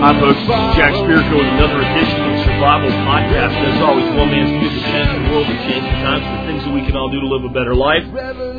[0.00, 0.40] Hi, folks.
[0.40, 0.76] This is.
[0.80, 3.52] Jack Spirko with another edition of Survival Podcast.
[3.52, 6.72] As always, one man's view of the changing world and changing times, the things that
[6.72, 8.08] we can all do to live a better life.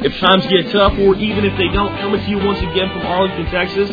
[0.05, 3.01] If times get tough, or even if they don't, coming to you once again from
[3.09, 3.89] Arlington, Texas.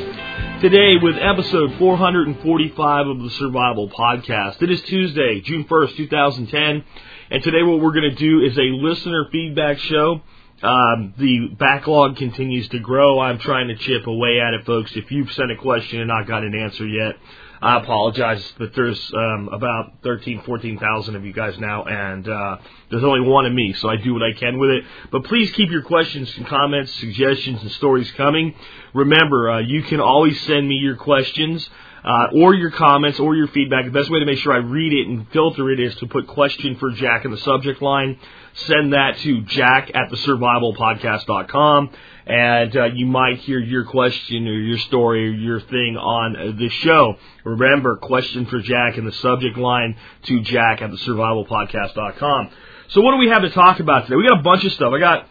[0.61, 4.61] Today with episode 445 of the Survival Podcast.
[4.61, 6.85] It is Tuesday, June 1st, 2010,
[7.31, 10.21] and today what we're going to do is a listener feedback show.
[10.63, 13.21] Um, the backlog continues to grow.
[13.21, 14.91] I'm trying to chip away at it, folks.
[14.97, 17.17] If you've sent a question and not got an answer yet,
[17.61, 22.59] I apologize, but there's um, about 13, 14,000 of you guys now, and uh,
[22.91, 24.85] there's only one of me, so I do what I can with it.
[25.11, 28.55] But please keep your questions and comments, suggestions, and stories coming.
[28.95, 31.69] Remember, uh, you can always send me your questions.
[32.05, 33.85] Uh, or your comments or your feedback.
[33.85, 36.29] The best way to make sure I read it and filter it is to put
[36.29, 38.19] question for Jack in the subject line.
[38.67, 41.91] Send that to jack at the survivalpodcast.com
[42.29, 46.69] and uh, you might hear your question or your story or your thing on the
[46.69, 47.17] show.
[47.43, 52.51] Remember, question for Jack in the subject line to jack at the survivalpodcast.com.
[52.89, 54.17] So what do we have to talk about today?
[54.17, 54.93] We got a bunch of stuff.
[54.95, 55.27] I got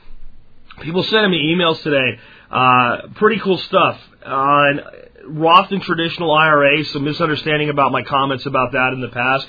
[0.81, 2.19] people sending me emails today.
[2.49, 4.81] Uh, pretty cool stuff on
[5.25, 6.83] Roth and traditional IRA.
[6.85, 9.47] Some misunderstanding about my comments about that in the past.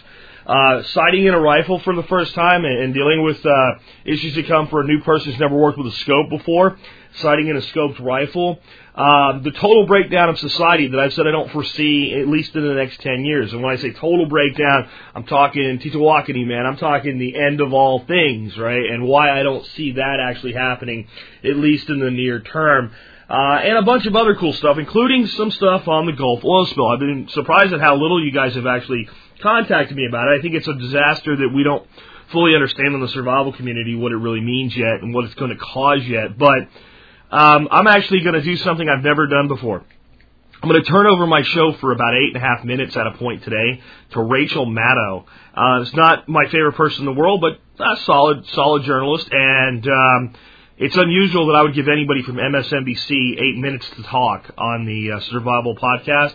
[0.48, 3.72] Uh, sighting in a rifle for the first time and, and dealing with uh,
[4.06, 6.78] issues that come for a new person who's never worked with a scope before.
[7.16, 8.58] Sighting in a scoped rifle.
[8.94, 12.66] Um, the total breakdown of society that I've said I don't foresee at least in
[12.66, 13.52] the next 10 years.
[13.52, 16.64] And when I say total breakdown, I'm talking TEOTWAWKI, man.
[16.64, 18.90] I'm talking the end of all things, right?
[18.90, 21.08] And why I don't see that actually happening,
[21.44, 22.90] at least in the near term.
[23.28, 26.64] Uh, and a bunch of other cool stuff, including some stuff on the Gulf oil
[26.64, 26.86] spill.
[26.86, 29.06] I've been surprised at how little you guys have actually
[29.40, 30.38] contacted me about it.
[30.38, 31.86] I think it's a disaster that we don't
[32.32, 35.50] fully understand in the survival community what it really means yet and what it's going
[35.50, 36.36] to cause yet.
[36.36, 36.68] But
[37.30, 39.84] um, I'm actually going to do something I've never done before.
[40.60, 43.06] I'm going to turn over my show for about eight and a half minutes at
[43.06, 45.24] a point today to Rachel Maddow.
[45.54, 49.86] Uh, it's not my favorite person in the world, but a solid, solid journalist, and
[49.86, 50.34] um,
[50.76, 55.12] it's unusual that I would give anybody from MSNBC eight minutes to talk on the
[55.12, 56.34] uh, Survival Podcast.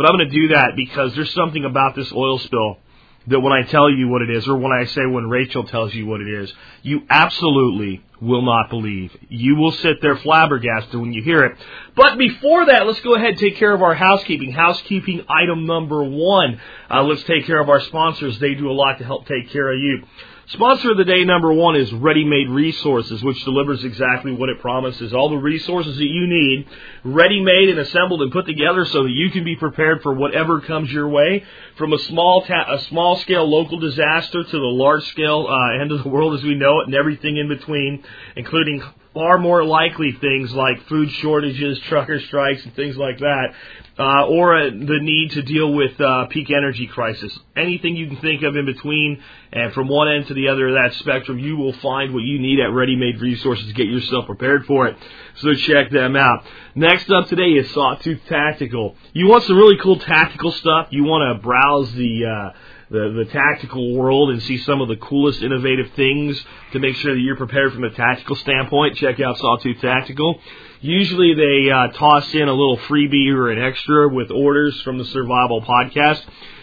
[0.00, 2.78] But I'm going to do that because there's something about this oil spill
[3.26, 5.92] that when I tell you what it is, or when I say when Rachel tells
[5.92, 6.50] you what it is,
[6.80, 9.14] you absolutely will not believe.
[9.28, 11.58] You will sit there flabbergasted when you hear it.
[11.94, 14.52] But before that, let's go ahead and take care of our housekeeping.
[14.52, 16.58] Housekeeping item number one.
[16.90, 18.38] Uh, let's take care of our sponsors.
[18.38, 20.04] They do a lot to help take care of you.
[20.52, 24.60] Sponsor of the day number one is Ready Made Resources, which delivers exactly what it
[24.60, 25.14] promises.
[25.14, 26.66] All the resources that you need,
[27.04, 30.60] ready made and assembled and put together so that you can be prepared for whatever
[30.60, 31.44] comes your way.
[31.76, 35.92] From a small ta- a small scale local disaster to the large scale uh, end
[35.92, 38.02] of the world as we know it and everything in between,
[38.34, 38.82] including
[39.14, 43.54] far more likely things like food shortages, trucker strikes, and things like that,
[43.98, 47.36] uh, or uh, the need to deal with uh, peak energy crisis.
[47.56, 49.22] Anything you can think of in between,
[49.52, 52.38] and from one end to the other of that spectrum, you will find what you
[52.38, 54.96] need at Ready Made Resources to get yourself prepared for it.
[55.36, 56.44] So check them out.
[56.74, 58.94] Next up today is Sawtooth Tactical.
[59.12, 60.88] You want some really cool tactical stuff?
[60.90, 62.58] You want to browse the uh,
[62.90, 67.14] the, the tactical world and see some of the coolest innovative things to make sure
[67.14, 70.40] that you're prepared from a tactical standpoint, check out Sawtooth Tactical.
[70.80, 75.04] Usually they uh, toss in a little freebie or an extra with orders from the
[75.04, 76.22] Survival Podcast.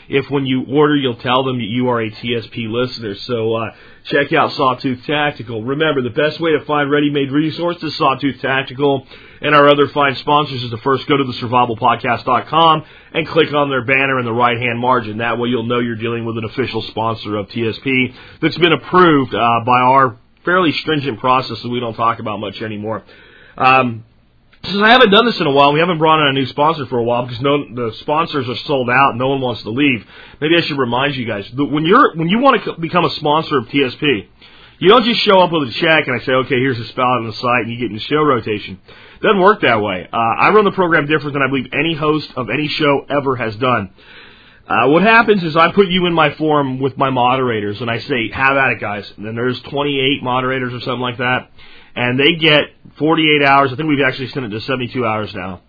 [0.09, 3.15] If when you order, you'll tell them that you are a TSP listener.
[3.15, 3.75] So uh,
[4.05, 5.63] check out Sawtooth Tactical.
[5.63, 9.05] Remember, the best way to find ready-made resources, Sawtooth Tactical,
[9.41, 13.69] and our other fine sponsors is to first go to the survivalpodcast.com and click on
[13.69, 15.17] their banner in the right-hand margin.
[15.17, 19.33] That way you'll know you're dealing with an official sponsor of TSP that's been approved
[19.33, 23.03] uh, by our fairly stringent process that we don't talk about much anymore.
[23.57, 24.05] Um,
[24.63, 26.85] since I haven't done this in a while, we haven't brought in a new sponsor
[26.87, 29.15] for a while because no, the sponsors are sold out.
[29.15, 30.05] No one wants to leave.
[30.41, 33.09] Maybe I should remind you guys that when you're when you want to become a
[33.11, 34.27] sponsor of TSP,
[34.79, 37.19] you don't just show up with a check and I say, okay, here's a spot
[37.19, 38.79] on the site and you get in the show rotation.
[39.21, 40.07] Doesn't work that way.
[40.11, 43.35] Uh, I run the program different than I believe any host of any show ever
[43.35, 43.91] has done.
[44.67, 47.99] Uh, what happens is I put you in my forum with my moderators and I
[47.99, 49.11] say, have at it, guys.
[49.15, 51.49] And then there's 28 moderators or something like that.
[51.97, 52.61] And they get
[52.99, 53.73] 48 hours.
[53.73, 55.61] I think we've actually sent it to 72 hours now.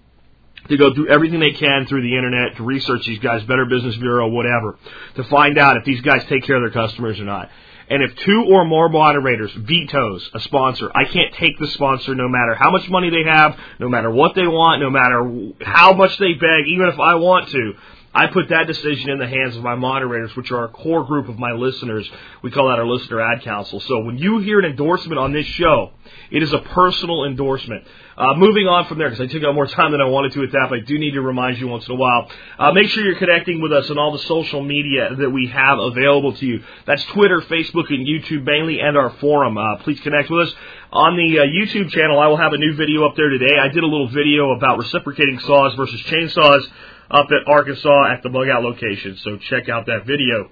[0.68, 3.96] to go through everything they can through the internet to research these guys, Better Business
[3.96, 4.78] Bureau, whatever,
[5.16, 7.48] to find out if these guys take care of their customers or not.
[7.90, 12.28] And if two or more moderators vetoes a sponsor, I can't take the sponsor no
[12.28, 16.18] matter how much money they have, no matter what they want, no matter how much
[16.18, 17.72] they beg, even if I want to.
[18.14, 21.28] I put that decision in the hands of my moderators, which are a core group
[21.28, 22.08] of my listeners.
[22.42, 23.80] We call that our listener ad council.
[23.80, 25.92] So when you hear an endorsement on this show,
[26.30, 27.84] it is a personal endorsement.
[28.16, 30.40] Uh, moving on from there, because I took out more time than I wanted to
[30.40, 32.28] with that, but I do need to remind you once in a while.
[32.58, 35.78] Uh, make sure you're connecting with us on all the social media that we have
[35.78, 36.64] available to you.
[36.86, 39.56] That's Twitter, Facebook, and YouTube mainly, and our forum.
[39.56, 40.54] Uh, please connect with us.
[40.90, 43.58] On the uh, YouTube channel, I will have a new video up there today.
[43.60, 46.66] I did a little video about reciprocating saws versus chainsaws
[47.10, 49.16] up at Arkansas at the bug out location.
[49.22, 50.50] So check out that video.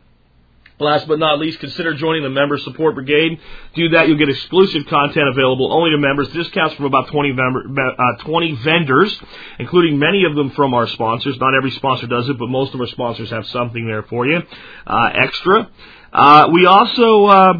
[0.79, 3.41] Last but not least, consider joining the Member Support Brigade.
[3.75, 6.29] Do that, you'll get exclusive content available only to members.
[6.29, 7.65] Discounts from about 20, member,
[7.99, 9.19] uh, 20 vendors,
[9.59, 11.39] including many of them from our sponsors.
[11.41, 14.43] Not every sponsor does it, but most of our sponsors have something there for you.
[14.87, 15.71] Uh, extra.
[16.13, 17.53] Uh, we also uh,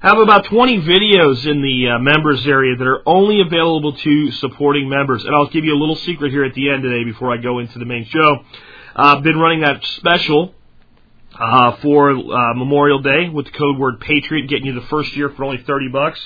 [0.00, 4.88] have about 20 videos in the uh, members area that are only available to supporting
[4.88, 5.24] members.
[5.24, 7.58] And I'll give you a little secret here at the end today before I go
[7.58, 8.44] into the main show.
[8.94, 10.54] I've been running that special
[11.34, 15.30] uh, for uh, Memorial Day with the code word Patriot, getting you the first year
[15.30, 16.20] for only 30 bucks.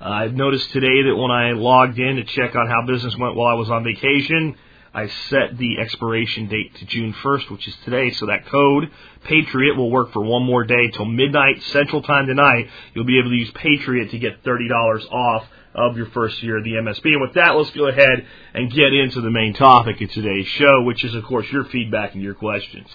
[0.00, 3.48] I've noticed today that when I logged in to check on how business went while
[3.48, 4.56] I was on vacation,
[4.92, 8.90] I set the expiration date to June 1st, which is today, so that code,
[9.22, 12.68] Patriot, will work for one more day till midnight Central Time tonight.
[12.92, 16.64] You'll be able to use Patriot to get $30 off of your first year of
[16.64, 17.04] the MSB.
[17.04, 20.82] And with that, let's go ahead and get into the main topic of today's show,
[20.82, 22.88] which is, of course, your feedback and your questions.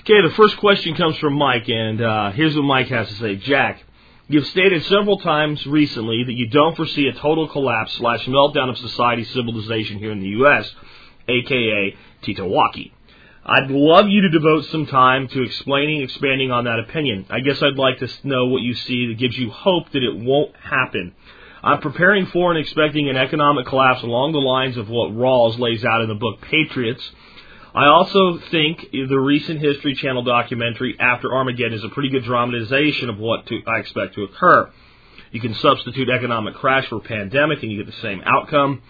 [0.00, 3.36] Okay, the first question comes from Mike, and uh, here's what Mike has to say.
[3.36, 3.82] Jack,
[4.28, 8.78] you've stated several times recently that you don't foresee a total collapse slash meltdown of
[8.78, 10.72] society civilization here in the U.S.,
[11.28, 12.92] aka TEOTWAWKI.
[13.44, 17.26] I'd love you to devote some time to explaining, expanding on that opinion.
[17.28, 20.16] I guess I'd like to know what you see that gives you hope that it
[20.16, 21.14] won't happen.
[21.64, 25.84] I'm preparing for and expecting an economic collapse along the lines of what Rawles lays
[25.84, 27.10] out in the book Patriots
[27.74, 33.08] I also think the recent History Channel documentary After Armageddon is a pretty good dramatization
[33.08, 34.70] of what to, I expect to occur.
[35.30, 38.82] You can substitute economic crash for pandemic and you get the same outcome.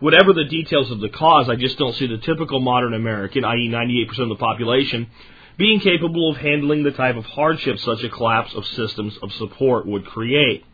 [0.00, 3.68] Whatever the details of the cause, I just don't see the typical modern American, i.e.
[3.68, 5.08] 98% of the population,
[5.56, 9.86] being capable of handling the type of hardship such a collapse of systems of support
[9.86, 10.64] would create.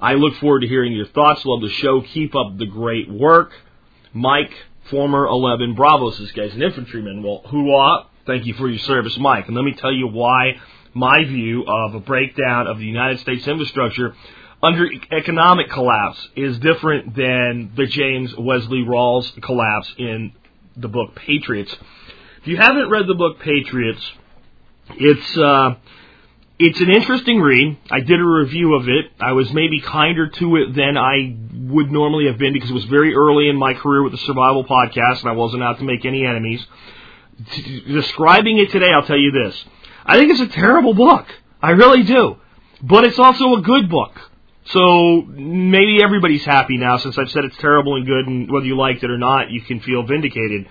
[0.00, 1.44] I look forward to hearing your thoughts.
[1.44, 2.00] Love the show.
[2.00, 3.52] Keep up the great work.
[4.12, 4.52] Mike,
[4.88, 6.18] former 11 Bravos.
[6.18, 7.22] This guy's an infantryman.
[7.22, 8.06] Well, hoorah!
[8.24, 9.46] Thank you for your service, Mike.
[9.48, 10.60] And let me tell you why
[10.94, 14.14] my view of a breakdown of the United States infrastructure
[14.62, 20.32] under economic collapse is different than the James Wesley Rawles collapse in
[20.76, 21.74] the book Patriots.
[22.42, 24.02] If you haven't read the book Patriots,
[24.96, 25.74] it's uh,
[26.58, 27.78] it's an interesting read.
[27.90, 29.06] I did a review of it.
[29.18, 31.36] I was maybe kinder to it than I
[31.72, 34.64] would normally have been because it was very early in my career with the Survival
[34.64, 36.64] Podcast and I wasn't out to make any enemies.
[37.86, 39.64] Describing it today, I'll tell you this.
[40.04, 41.26] I think it's a terrible book.
[41.62, 42.36] I really do.
[42.82, 44.29] But it's also a good book.
[44.66, 48.76] So maybe everybody's happy now since I've said it's terrible and good and whether you
[48.76, 50.66] liked it or not, you can feel vindicated.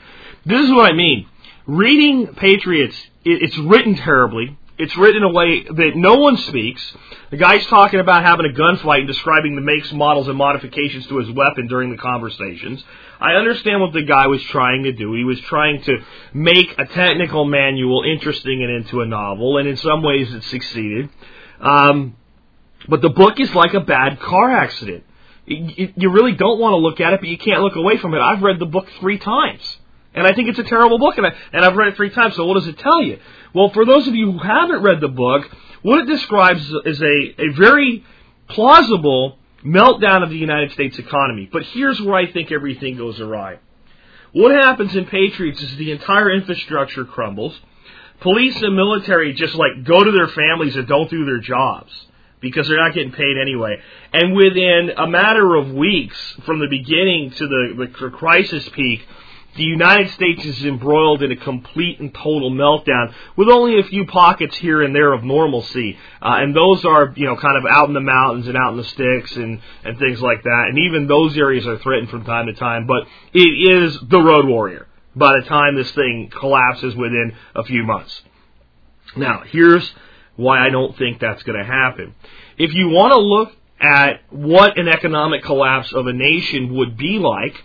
[0.45, 1.27] This is what I mean.
[1.65, 4.57] Reading Patriots, it's written terribly.
[4.77, 6.95] It's written in a way that no one speaks.
[7.31, 11.17] The guy's talking about having a gunfight and describing the makes, models, and modifications to
[11.17, 12.81] his weapon during the conversations.
[13.19, 15.13] I understand what the guy was trying to do.
[15.15, 15.97] He was trying to
[16.33, 21.09] make a technical manual interesting and into a novel, and in some ways it succeeded.
[21.59, 22.15] Um,
[22.87, 25.03] but the book is like a bad car accident.
[25.45, 28.19] You really don't want to look at it, but you can't look away from it.
[28.19, 29.77] I've read the book three times.
[30.13, 32.35] And I think it's a terrible book, and, I, and I've read it three times.
[32.35, 33.19] So what does it tell you?
[33.53, 35.49] Well, for those of you who haven't read the book,
[35.81, 38.03] what it describes is a, a very
[38.47, 41.49] plausible meltdown of the United States economy.
[41.51, 43.59] But here's where I think everything goes awry.
[44.31, 47.57] What happens in Patriots is the entire infrastructure crumbles.
[48.21, 51.91] Police and military just like go to their families and don't do their jobs
[52.41, 53.77] because they're not getting paid anyway.
[54.13, 59.05] And within a matter of weeks, from the beginning to the, the crisis peak,
[59.55, 64.05] the United States is embroiled in a complete and total meltdown with only a few
[64.05, 65.97] pockets here and there of normalcy.
[66.21, 68.77] Uh, and those are, you know, kind of out in the mountains and out in
[68.77, 70.65] the sticks and, and things like that.
[70.69, 72.85] And even those areas are threatened from time to time.
[72.85, 77.83] But it is the road warrior by the time this thing collapses within a few
[77.83, 78.21] months.
[79.17, 79.91] Now, here's
[80.39, 82.15] why I don't think that's going to happen.
[82.57, 87.19] If you want to look at what an economic collapse of a nation would be
[87.19, 87.55] like,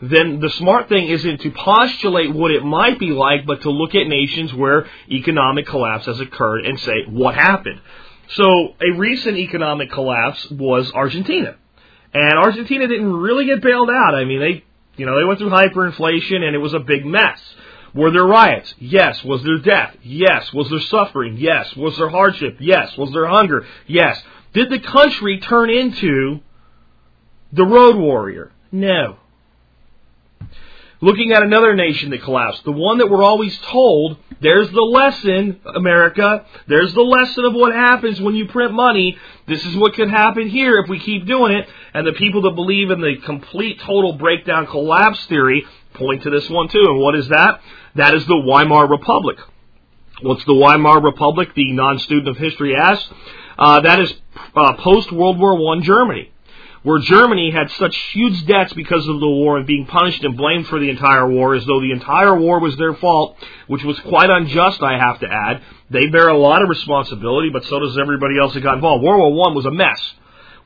[0.00, 3.94] then the smart thing isn't to postulate what it might be like, but to look
[3.94, 7.80] at nations where economic collapse has occurred and say, what happened?
[8.34, 11.56] So a recent economic collapse was Argentina.
[12.14, 14.14] And Argentina didn't really get bailed out.
[14.14, 14.64] I mean, they,
[14.96, 17.40] you know, they went through hyperinflation and it was a big mess.
[17.94, 18.74] Were there riots?
[18.78, 19.22] Yes.
[19.22, 19.96] Was there death?
[20.02, 20.52] Yes.
[20.52, 21.36] Was there suffering?
[21.36, 21.74] Yes.
[21.76, 22.56] Was there hardship?
[22.60, 22.96] Yes.
[22.96, 23.66] Was there hunger?
[23.86, 24.22] Yes.
[24.54, 26.40] Did the country turn into
[27.52, 28.52] the road warrior?
[28.70, 29.18] No.
[31.02, 35.60] Looking at another nation that collapsed, the one that we're always told, there's the lesson,
[35.74, 39.18] America, there's the lesson of what happens when you print money.
[39.48, 41.68] This is what could happen here if we keep doing it.
[41.92, 46.48] And the people that believe in the complete total breakdown collapse theory point to this
[46.48, 46.84] one too.
[46.86, 47.60] And what is that?
[47.96, 49.38] That is the Weimar Republic.
[50.22, 51.54] What's the Weimar Republic?
[51.54, 53.08] The non-student of history asks.
[53.58, 54.12] Uh, that is
[54.54, 56.32] uh, post World War One Germany
[56.82, 60.66] where Germany had such huge debts because of the war and being punished and blamed
[60.66, 63.36] for the entire war as though the entire war was their fault,
[63.68, 65.62] which was quite unjust, I have to add.
[65.90, 69.04] They bear a lot of responsibility, but so does everybody else that got involved.
[69.04, 70.00] World War One was a mess.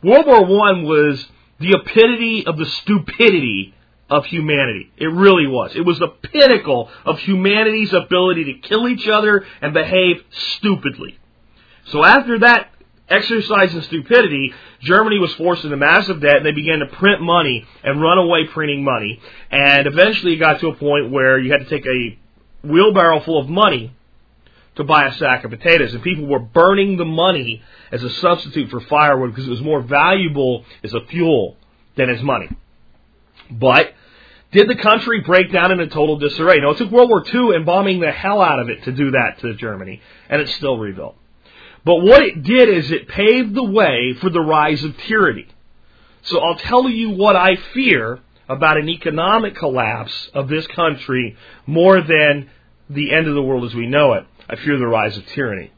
[0.02, 1.26] World War One was
[1.58, 3.74] the epitome of the stupidity
[4.08, 4.92] of humanity.
[4.96, 5.74] It really was.
[5.74, 11.18] It was the pinnacle of humanity's ability to kill each other and behave stupidly.
[11.86, 12.70] So after that
[13.08, 17.66] exercise in stupidity, Germany was forced into massive debt and they began to print money
[17.82, 19.20] and run away printing money.
[19.50, 22.18] And eventually it got to a point where you had to take a
[22.66, 23.92] wheelbarrow full of money
[24.76, 25.94] to buy a sack of potatoes.
[25.94, 29.82] And people were burning the money as a substitute for firewood because it was more
[29.82, 31.56] valuable as a fuel
[31.96, 32.48] than as money.
[33.50, 33.94] But
[34.52, 36.60] did the country break down into total disarray?
[36.60, 39.10] No, it took World War II and bombing the hell out of it to do
[39.12, 41.16] that to Germany, and it's still rebuilt.
[41.84, 45.46] But what it did is it paved the way for the rise of tyranny.
[46.22, 51.36] So I'll tell you what I fear about an economic collapse of this country
[51.66, 52.50] more than
[52.90, 54.24] the end of the world as we know it.
[54.48, 55.72] I fear the rise of tyranny.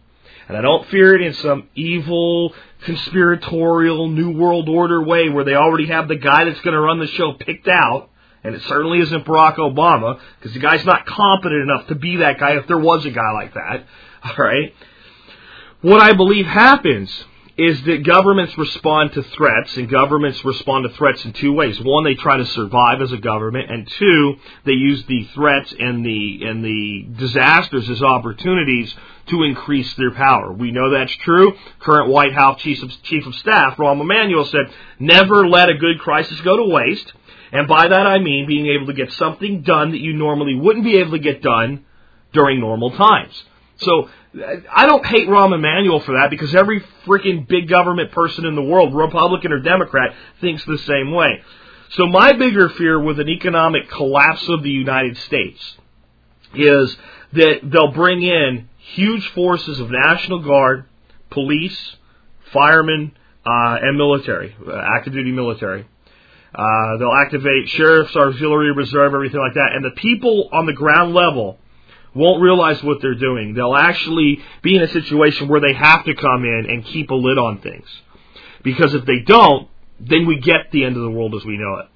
[0.48, 2.54] And I don't fear it in some evil,
[2.84, 6.98] conspiratorial, New World Order way where they already have the guy that's going to run
[6.98, 8.10] the show picked out.
[8.44, 12.38] And it certainly isn't Barack Obama, because the guy's not competent enough to be that
[12.38, 13.84] guy if there was a guy like that.
[14.24, 14.74] Alright?
[15.80, 17.10] What I believe happens
[17.58, 21.80] is that governments respond to threats, and governments respond to threats in two ways.
[21.80, 26.06] One, they try to survive as a government, and two, they use the threats and
[26.06, 28.94] the and the disasters as opportunities
[29.26, 30.52] to increase their power.
[30.52, 31.52] We know that's true.
[31.80, 35.98] Current White House Chief of, Chief of Staff, Rahm Emanuel, said, "Never let a good
[35.98, 37.12] crisis go to waste."
[37.50, 40.84] And by that I mean being able to get something done that you normally wouldn't
[40.84, 41.84] be able to get done
[42.32, 43.42] during normal times.
[43.78, 48.54] So I don't hate Rahm Emanuel for that because every freaking big government person in
[48.54, 51.42] the world, Republican or Democrat, thinks the same way.
[51.90, 55.76] So my bigger fear with an economic collapse of the United States
[56.54, 56.94] is
[57.32, 60.84] that they'll bring in huge forces of National Guard,
[61.30, 61.96] police,
[62.52, 63.12] firemen,
[63.46, 65.86] uh, and military, uh, active duty military.
[66.54, 71.14] Uh, they'll activate sheriffs, auxiliary reserve, everything like that, and the people on the ground
[71.14, 71.58] level
[72.18, 73.54] won't realize what they're doing.
[73.54, 77.14] They'll actually be in a situation where they have to come in and keep a
[77.14, 77.88] lid on things.
[78.62, 79.68] Because if they don't,
[80.00, 81.86] then we get the end of the world as we know it.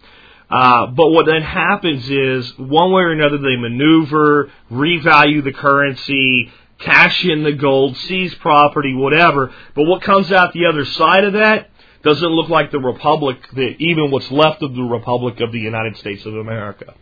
[0.50, 6.50] Uh, but what then happens is, one way or another, they maneuver, revalue the currency,
[6.78, 9.52] cash in the gold, seize property, whatever.
[9.74, 11.70] But what comes out the other side of that
[12.02, 15.96] doesn't look like the republic, the, even what's left of the republic of the United
[15.96, 16.94] States of America.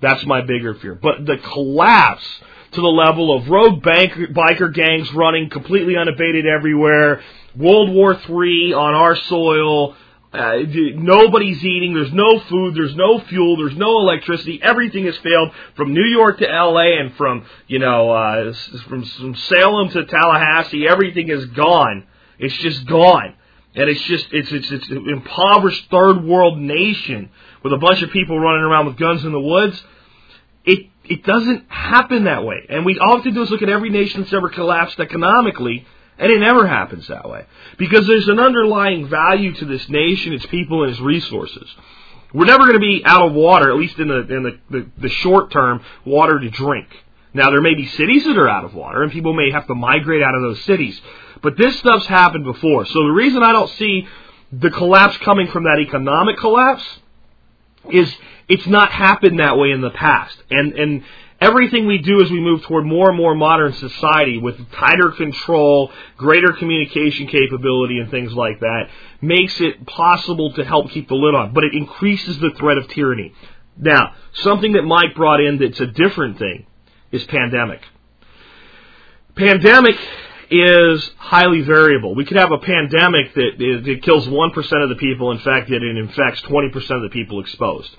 [0.00, 0.94] That's my bigger fear.
[0.94, 2.26] But the collapse
[2.72, 7.22] to the level of rogue bank, biker gangs running completely unabated everywhere,
[7.56, 9.96] World War III on our soil,
[10.32, 10.58] uh,
[10.94, 15.92] nobody's eating, there's no food, there's no fuel, there's no electricity, everything has failed from
[15.92, 18.52] New York to LA and from, you know, uh,
[18.88, 22.06] from, from Salem to Tallahassee, everything is gone.
[22.38, 23.34] It's just gone.
[23.74, 27.30] And it's just, it's, it's, it's an impoverished third world nation
[27.62, 29.82] with a bunch of people running around with guns in the woods.
[30.64, 32.64] It, it doesn't happen that way.
[32.68, 35.84] And we all have to do is look at every nation that's ever collapsed economically,
[36.16, 37.46] and it never happens that way.
[37.78, 41.68] Because there's an underlying value to this nation, its people, and its resources.
[42.32, 44.86] We're never going to be out of water, at least in the, in the, the,
[44.98, 46.86] the short term, water to drink.
[47.34, 49.74] Now, there may be cities that are out of water, and people may have to
[49.74, 51.00] migrate out of those cities.
[51.42, 52.86] But this stuff's happened before.
[52.86, 54.06] So the reason I don't see
[54.52, 56.84] the collapse coming from that economic collapse
[57.90, 58.12] is
[58.48, 60.36] it's not happened that way in the past.
[60.50, 61.04] And and
[61.40, 65.90] everything we do as we move toward more and more modern society with tighter control,
[66.16, 68.88] greater communication capability and things like that
[69.22, 72.88] makes it possible to help keep the lid on, but it increases the threat of
[72.88, 73.32] tyranny.
[73.76, 76.66] Now, something that Mike brought in that's a different thing
[77.10, 77.80] is pandemic.
[79.34, 79.96] Pandemic
[80.50, 82.14] is highly variable.
[82.14, 86.42] We could have a pandemic that, that kills 1% of the people infected and infects
[86.42, 87.96] 20% of the people exposed.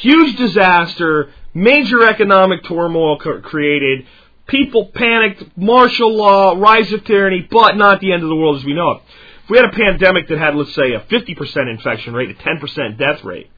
[0.00, 4.06] Huge disaster, major economic turmoil created,
[4.46, 8.64] people panicked, martial law, rise of tyranny, but not the end of the world as
[8.64, 9.02] we know it.
[9.44, 12.98] If we had a pandemic that had, let's say, a 50% infection rate, a 10%
[12.98, 13.50] death rate,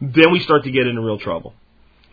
[0.00, 1.54] then we start to get into real trouble.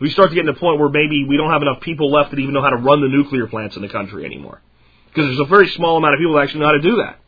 [0.00, 2.30] We start to get to the point where maybe we don't have enough people left
[2.30, 4.60] that even know how to run the nuclear plants in the country anymore.
[5.12, 7.18] Because there's a very small amount of people that actually know how to do that.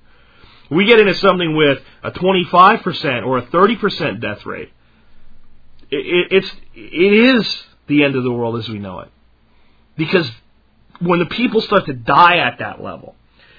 [0.71, 4.73] We get into something with a 25% or a 30% death rate.
[5.91, 9.11] It, it, it's, it is the end of the world as we know it.
[9.97, 10.31] Because
[11.01, 13.15] when the people start to die at that level,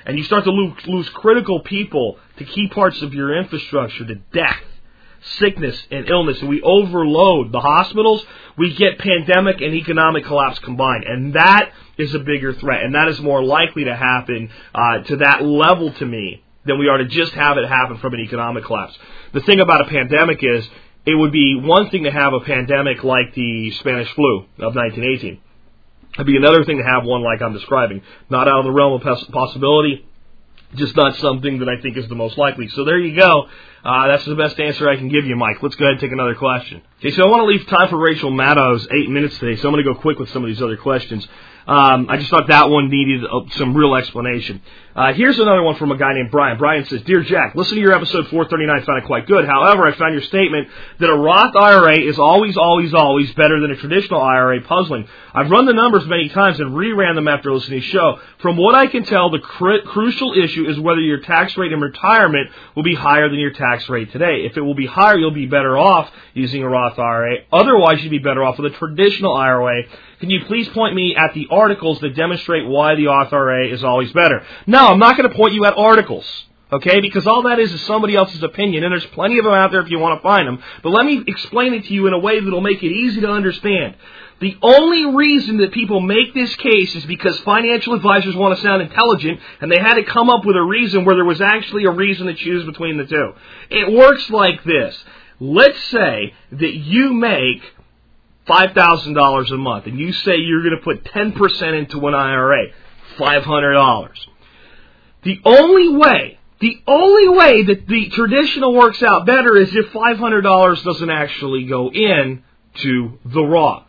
[0.05, 4.15] and you start to lose, lose critical people to key parts of your infrastructure to
[4.15, 4.62] death,
[5.39, 8.25] sickness, and illness, and we overload the hospitals,
[8.58, 11.03] we get pandemic and economic collapse combined.
[11.03, 15.17] And that is a bigger threat, and that is more likely to happen uh, to
[15.17, 18.65] that level to me than we are to just have it happen from an economic
[18.65, 18.98] collapse.
[19.34, 20.67] The thing about a pandemic is
[21.05, 25.39] it would be one thing to have a pandemic like the Spanish flu of 1918.
[26.15, 28.01] It'd be another thing to have one like I'm describing.
[28.29, 29.01] Not out of the realm of
[29.32, 30.05] possibility,
[30.75, 32.67] just not something that I think is the most likely.
[32.70, 33.48] So there you go.
[33.84, 35.62] Uh, that's the best answer I can give you, Mike.
[35.62, 36.82] Let's go ahead and take another question.
[37.00, 39.74] Okay, so I want to leave time for Rachel Maddow's eight minutes today, so I'm
[39.74, 41.28] going to go quick with some of these other questions.
[41.68, 44.62] Um, I just thought that one needed uh, some real explanation.
[44.96, 46.58] Uh, here's another one from a guy named Brian.
[46.58, 49.46] Brian says, Dear Jack, listen to your episode 439, I found it quite good.
[49.46, 53.72] However, I found your statement that a Roth IRA is always, always, always better than
[53.72, 55.08] a traditional IRA puzzling.
[55.34, 58.20] I've run the numbers many times and reran them after listening to the show.
[58.44, 61.82] From what I can tell, the cr- crucial issue is whether your tax rate in
[61.82, 64.46] retirement will be higher than your tax rate today.
[64.46, 67.38] If it will be higher, you'll be better off using a Roth IRA.
[67.51, 69.84] Otherwise, you'd be better off with a traditional IRA.
[70.20, 73.84] Can you please point me at the articles that demonstrate why the Roth IRA is
[73.84, 74.46] always better?
[74.68, 76.25] No, I'm not going to point you at articles.
[76.72, 79.72] Okay, because all that is is somebody else's opinion, and there's plenty of them out
[79.72, 80.62] there if you want to find them.
[80.81, 83.29] But let me explain it to you in a way that'll make it easy to
[83.29, 83.96] understand.
[84.42, 88.81] The only reason that people make this case is because financial advisors want to sound
[88.81, 91.92] intelligent, and they had to come up with a reason where there was actually a
[91.92, 93.33] reason to choose between the two.
[93.70, 95.01] It works like this.
[95.40, 97.62] Let's say that you make
[98.48, 102.68] $5,000 a month, and you say you're going to put 10% into an IRA,
[103.18, 104.10] $500.
[105.24, 110.84] The only way, the only way that the traditional works out better is if $500
[110.84, 112.44] doesn't actually go in
[112.76, 113.84] to the Roth.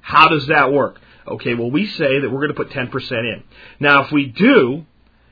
[0.00, 1.00] How does that work?
[1.26, 3.42] Okay, well, we say that we're going to put 10% in.
[3.80, 4.86] Now, if we do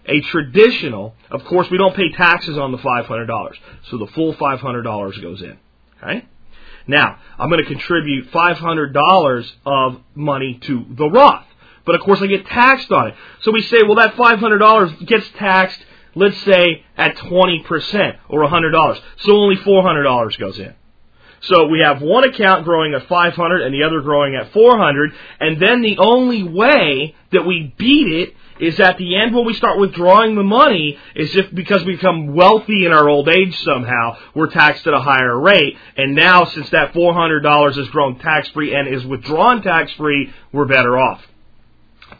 [0.06, 3.52] a traditional, of course, we don't pay taxes on the $500.
[3.90, 5.58] So the full $500 goes in.
[6.02, 6.26] Okay?
[6.86, 11.46] Now, I'm going to contribute $500 of money to the Roth.
[11.86, 13.14] But of course, I get taxed on it.
[13.42, 15.78] So we say, well, that $500 gets taxed,
[16.14, 19.00] let's say, at 20% or $100.
[19.18, 20.74] So only $400 goes in.
[21.42, 25.60] So we have one account growing at 500 and the other growing at 400, and
[25.60, 29.78] then the only way that we beat it is at the end when we start
[29.78, 34.50] withdrawing the money is if because we become wealthy in our old age somehow, we're
[34.50, 35.76] taxed at a higher rate.
[35.96, 40.66] And now since that $400 has grown tax free and is withdrawn tax free, we're
[40.66, 41.22] better off.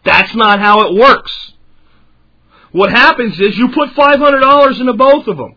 [0.05, 1.53] That's not how it works.
[2.73, 5.55] What happens is you put $500 into both of them.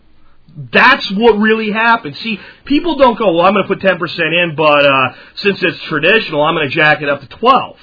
[0.71, 2.17] That's what really happens.
[2.19, 5.81] See, people don't go, well, I'm going to put 10% in, but uh, since it's
[5.83, 7.77] traditional, I'm going to jack it up to 12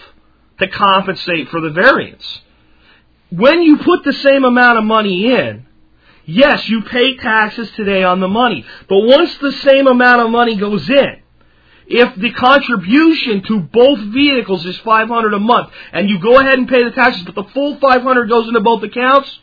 [0.60, 2.40] to compensate for the variance
[3.36, 5.66] when you put the same amount of money in,
[6.24, 8.64] yes, you pay taxes today on the money.
[8.88, 11.22] But once the same amount of money goes in,
[11.86, 16.68] if the contribution to both vehicles is 500 a month and you go ahead and
[16.68, 19.38] pay the taxes but the full 500 goes into both accounts,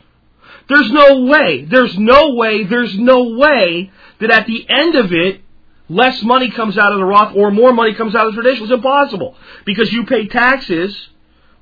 [0.68, 5.42] there's no way, there's no way, there's no way that at the end of it
[5.88, 8.70] less money comes out of the Roth or more money comes out of the traditional.
[8.70, 10.96] It's impossible because you pay taxes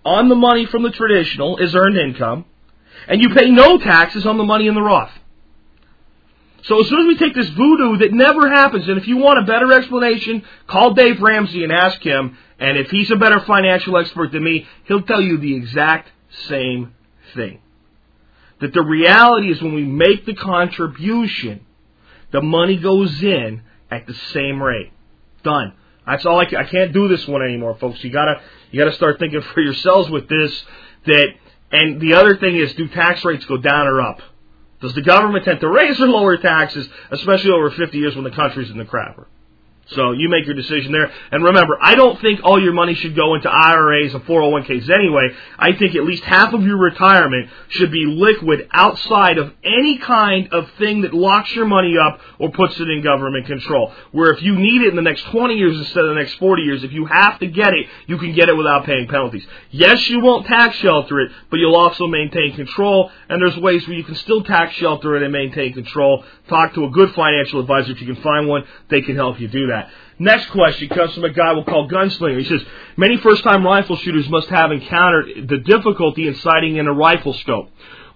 [0.04, 2.44] on the money from the traditional is earned income,
[3.08, 5.12] and you pay no taxes on the money in the Roth.
[6.62, 9.38] So as soon as we take this voodoo that never happens, and if you want
[9.38, 13.96] a better explanation, call Dave Ramsey and ask him, and if he's a better financial
[13.96, 16.10] expert than me, he'll tell you the exact
[16.48, 16.94] same
[17.34, 17.60] thing.
[18.60, 21.64] That the reality is when we make the contribution,
[22.30, 24.92] the money goes in at the same rate.
[25.42, 25.72] Done.
[26.06, 26.58] That's all I can.
[26.58, 28.04] I can't do this one anymore, folks.
[28.04, 30.64] You gotta you gotta start thinking for yourselves with this.
[31.06, 31.28] That
[31.72, 34.20] and the other thing is, do tax rates go down or up?
[34.80, 38.30] Does the government tend to raise or lower taxes, especially over 50 years when the
[38.30, 39.26] country's in the crapper?
[39.94, 41.10] So you make your decision there.
[41.32, 45.28] And remember, I don't think all your money should go into IRAs and 401ks anyway.
[45.58, 50.52] I think at least half of your retirement should be liquid outside of any kind
[50.52, 53.92] of thing that locks your money up or puts it in government control.
[54.12, 56.62] Where if you need it in the next 20 years instead of the next 40
[56.62, 59.46] years, if you have to get it, you can get it without paying penalties.
[59.70, 63.10] Yes, you won't tax shelter it, but you'll also maintain control.
[63.28, 66.24] And there's ways where you can still tax shelter it and maintain control.
[66.50, 68.64] Talk to a good financial advisor if you can find one.
[68.88, 69.88] They can help you do that.
[70.18, 72.38] Next question comes from a guy we'll call Gunslinger.
[72.38, 72.60] He says,
[72.96, 77.70] many first-time rifle shooters must have encountered the difficulty in sighting in a rifle scope.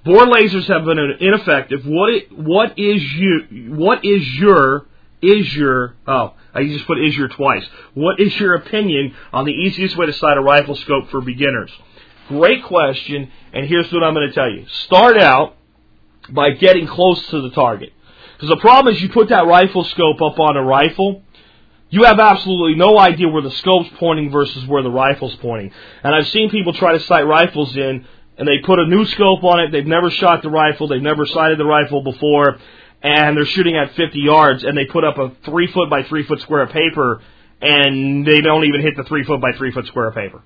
[0.05, 1.87] Bore lasers have been ineffective.
[1.87, 4.87] What, what is you what is your
[5.23, 7.64] is your oh I just put is your twice.
[7.94, 11.73] What is your opinion on the easiest way to sight a rifle scope for beginners?
[12.29, 14.66] Great question, and here's what I'm going to tell you.
[14.87, 15.57] Start out
[16.29, 17.92] by getting close to the target.
[18.44, 21.22] Because the problem is you put that rifle scope up on a rifle,
[21.88, 25.72] you have absolutely no idea where the scope's pointing versus where the rifle's pointing.
[26.02, 28.04] And I've seen people try to sight rifles in,
[28.37, 29.72] and they put a new scope on it.
[29.72, 30.88] They've never shot the rifle.
[30.88, 32.59] They've never sighted the rifle before,
[33.02, 34.62] and they're shooting at 50 yards.
[34.62, 37.22] And they put up a three foot by three foot square of paper,
[37.62, 40.42] and they don't even hit the three foot by three foot square of paper.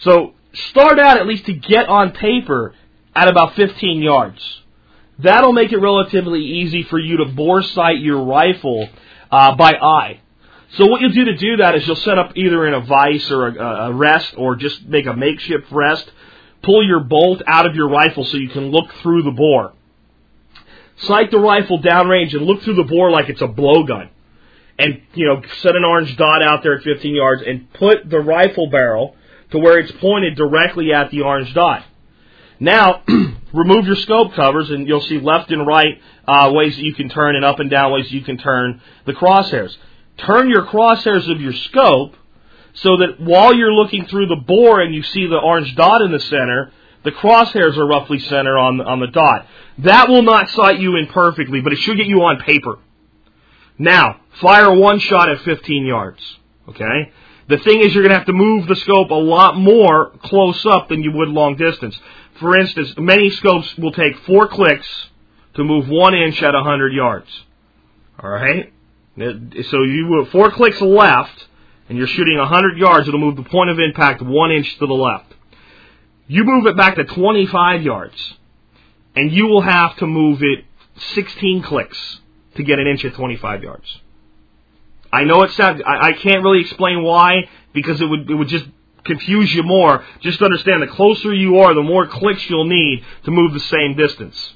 [0.00, 2.74] So start out at least to get on paper
[3.14, 4.60] at about 15 yards.
[5.22, 8.88] That'll make it relatively easy for you to bore sight your rifle
[9.30, 10.20] uh, by eye.
[10.74, 13.30] So what you'll do to do that is you'll set up either in a vise
[13.30, 16.10] or a, a rest or just make a makeshift rest.
[16.62, 19.72] Pull your bolt out of your rifle so you can look through the bore.
[20.98, 24.10] Sight the rifle downrange and look through the bore like it's a blowgun.
[24.78, 28.20] And, you know, set an orange dot out there at 15 yards and put the
[28.20, 29.16] rifle barrel
[29.50, 31.84] to where it's pointed directly at the orange dot.
[32.60, 33.02] Now,
[33.52, 37.08] remove your scope covers and you'll see left and right uh, ways that you can
[37.08, 39.76] turn and up and down ways you can turn the crosshairs
[40.20, 42.14] turn your crosshairs of your scope
[42.74, 46.12] so that while you're looking through the bore and you see the orange dot in
[46.12, 46.72] the center,
[47.04, 49.46] the crosshairs are roughly center on, on the dot.
[49.78, 52.78] That will not sight you in perfectly, but it should get you on paper.
[53.78, 56.20] Now, fire one shot at 15 yards.
[56.68, 57.12] Okay?
[57.48, 60.64] The thing is, you're going to have to move the scope a lot more close
[60.66, 61.98] up than you would long distance.
[62.40, 64.88] For instance, many scopes will take four clicks
[65.54, 67.28] to move one inch at 100 yards.
[68.18, 68.72] Alright?
[69.16, 71.46] So you four clicks left,
[71.88, 73.06] and you're shooting 100 yards.
[73.06, 75.34] It'll move the point of impact one inch to the left.
[76.26, 78.34] You move it back to 25 yards,
[79.14, 80.64] and you will have to move it
[81.14, 82.20] 16 clicks
[82.54, 84.00] to get an inch at 25 yards.
[85.12, 85.82] I know it's sad.
[85.82, 88.64] I, I can't really explain why because it would it would just
[89.04, 90.04] confuse you more.
[90.20, 93.96] Just understand the closer you are, the more clicks you'll need to move the same
[93.96, 94.54] distance.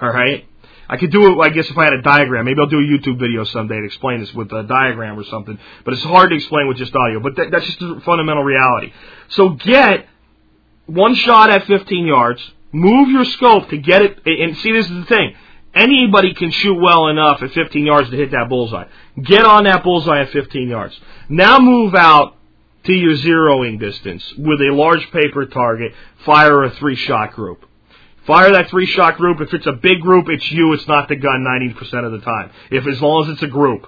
[0.00, 0.46] All right.
[0.88, 2.46] I could do it, I guess, if I had a diagram.
[2.46, 5.56] Maybe I'll do a YouTube video someday to explain this with a diagram or something.
[5.84, 7.20] But it's hard to explain with just audio.
[7.20, 8.92] But that, that's just the fundamental reality.
[9.28, 10.08] So get
[10.86, 12.42] one shot at 15 yards.
[12.72, 14.18] Move your scope to get it.
[14.26, 15.36] And see, this is the thing.
[15.72, 18.86] Anybody can shoot well enough at 15 yards to hit that bullseye.
[19.22, 20.98] Get on that bullseye at 15 yards.
[21.28, 22.36] Now move out
[22.90, 25.92] to your zeroing distance with a large paper target.
[26.24, 27.64] Fire a three shot group.
[28.26, 29.40] Fire that three shot group.
[29.40, 30.72] If it's a big group, it's you.
[30.72, 32.50] It's not the gun 90% of the time.
[32.70, 33.86] If as long as it's a group.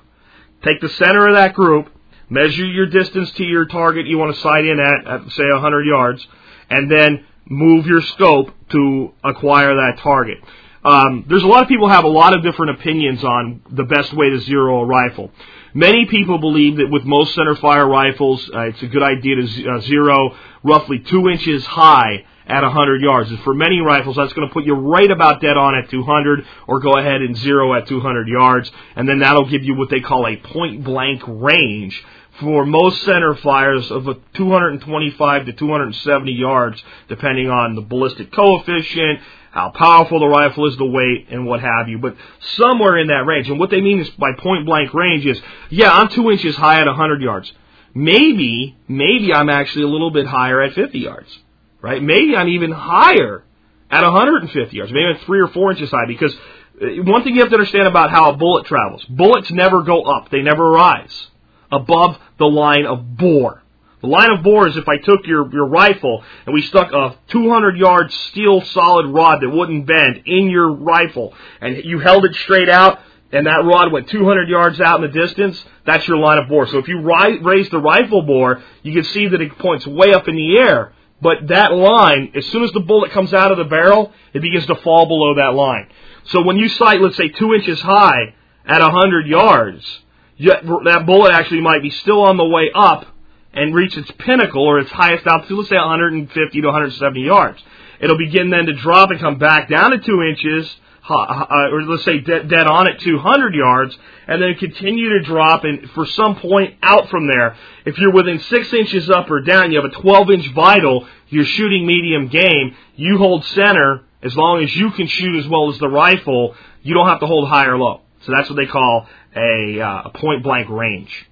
[0.63, 1.89] Take the center of that group,
[2.31, 5.87] measure your distance to your target you want to sight in at, at say 100
[5.87, 6.27] yards,
[6.71, 10.39] and then move your scope to acquire that target.
[10.85, 14.13] Um, there's a lot of people have a lot of different opinions on the best
[14.13, 15.31] way to zero a rifle.
[15.75, 19.47] Many people believe that with most center fire rifles, uh, it's a good idea to
[19.47, 23.31] z- uh, zero roughly two inches high at 100 yards.
[23.31, 26.45] And for many rifles, that's going to put you right about dead on at 200,
[26.67, 30.01] or go ahead and zero at 200 yards, and then that'll give you what they
[30.01, 32.05] call a point blank range
[32.41, 39.21] for most center fires of a 225 to 270 yards, depending on the ballistic coefficient,
[39.53, 41.99] how powerful the rifle is, the weight, and what have you.
[41.99, 42.17] But
[42.57, 43.49] somewhere in that range.
[43.49, 46.81] And what they mean is by point blank range is, yeah, I'm two inches high
[46.81, 47.53] at 100 yards.
[47.95, 51.39] Maybe, maybe I'm actually a little bit higher at 50 yards
[51.83, 52.03] right?
[52.03, 53.45] Maybe I'm even higher
[53.91, 56.35] at 150 yards, maybe I'm three or four inches high because
[56.81, 60.03] uh, one thing you have to understand about how a bullet travels, bullets never go
[60.05, 61.27] up, they never rise
[61.71, 63.62] above the line of bore.
[64.03, 67.17] The line of bore is if I took your, your rifle and we stuck a
[67.29, 72.35] 200 yard steel solid rod that wouldn't bend in your rifle and you held it
[72.37, 72.99] straight out
[73.31, 76.67] and that rod went 200 yards out in the distance, that's your line of bore.
[76.67, 80.13] So if you ri- raise the rifle bore, you can see that it points way
[80.13, 83.57] up in the air but that line, as soon as the bullet comes out of
[83.57, 85.89] the barrel, it begins to fall below that line.
[86.25, 88.35] So when you sight, let's say, two inches high
[88.67, 90.01] at 100 yards,
[90.41, 93.07] that bullet actually might be still on the way up
[93.55, 97.63] and reach its pinnacle or its highest altitude, let's say 150 to 170 yards.
[98.01, 100.75] It'll begin then to drop and come back down to two inches,
[101.09, 105.91] uh, or let's say dead, on at 200 yards, and then continue to drop and
[105.91, 107.57] for some point out from there.
[107.85, 111.45] If you're within six inches up or down, you have a 12 inch vital, you're
[111.45, 115.79] shooting medium game, you hold center, as long as you can shoot as well as
[115.79, 118.01] the rifle, you don't have to hold high or low.
[118.23, 121.29] So that's what they call a, uh, a point blank range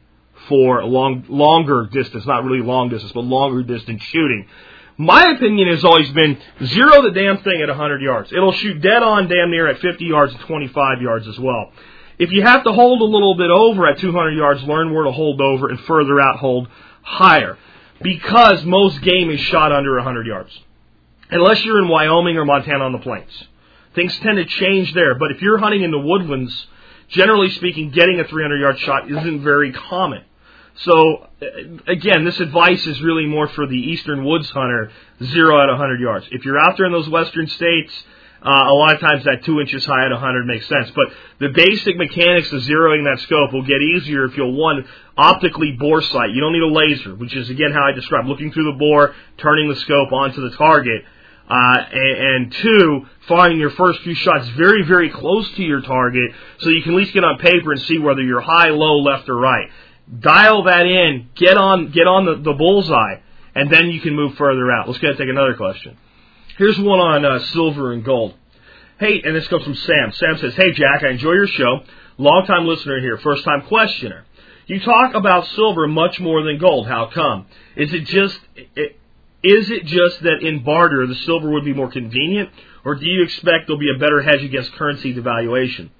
[0.51, 4.47] for long, longer distance, not really long distance, but longer distance shooting.
[4.99, 8.33] My opinion has always been zero the damn thing at 100 yards.
[8.33, 11.73] It'll shoot dead on damn near at 50 yards and 25 yards as well.
[12.19, 15.13] If you have to hold a little bit over at 200 yards, learn where to
[15.13, 16.69] hold over and further out hold
[17.03, 17.57] higher.
[18.03, 20.59] Because most game is shot under 100 yards.
[21.31, 23.45] Unless you're in Wyoming or Montana on the plains.
[23.95, 25.15] Things tend to change there.
[25.15, 26.67] But if you're hunting in the woodlands,
[27.09, 30.25] generally speaking, getting a 300 yard shot isn't very common.
[30.81, 31.47] So uh,
[31.87, 34.91] again, this advice is really more for the eastern woods hunter,
[35.23, 36.27] zero at 100 yards.
[36.31, 37.93] If you're out there in those western states,
[38.43, 40.91] uh, a lot of times that two inches high at 100 makes sense.
[40.93, 44.87] But the basic mechanics of zeroing that scope will get easier if you'll one
[45.19, 46.31] optically bore sight.
[46.31, 49.15] You don't need a laser, which is again how I described looking through the bore,
[49.37, 51.05] turning the scope onto the target.
[51.51, 56.31] Uh, and, and, two, firing your first few shots very, very close to your target
[56.61, 59.29] so you can at least get on paper and see whether you're high, low, left,
[59.29, 59.69] or right
[60.19, 63.17] dial that in, get on get on the, the bullseye,
[63.55, 64.89] and then you can move further out.
[64.89, 65.97] Let's go take another question.
[66.59, 68.35] Here's one on uh, silver and gold.
[68.99, 70.13] Hey, and this comes from Sam.
[70.13, 71.81] Sam says, "Hey Jack, I enjoy your show.
[72.19, 74.27] Long time listener here, first time questioner.
[74.67, 76.87] You talk about silver much more than gold.
[76.87, 77.47] How come?
[77.77, 79.01] Is it just it,
[79.43, 82.51] is it just that in barter the silver would be more convenient,
[82.85, 85.91] or do you expect there'll be a better hedge against currency devaluation?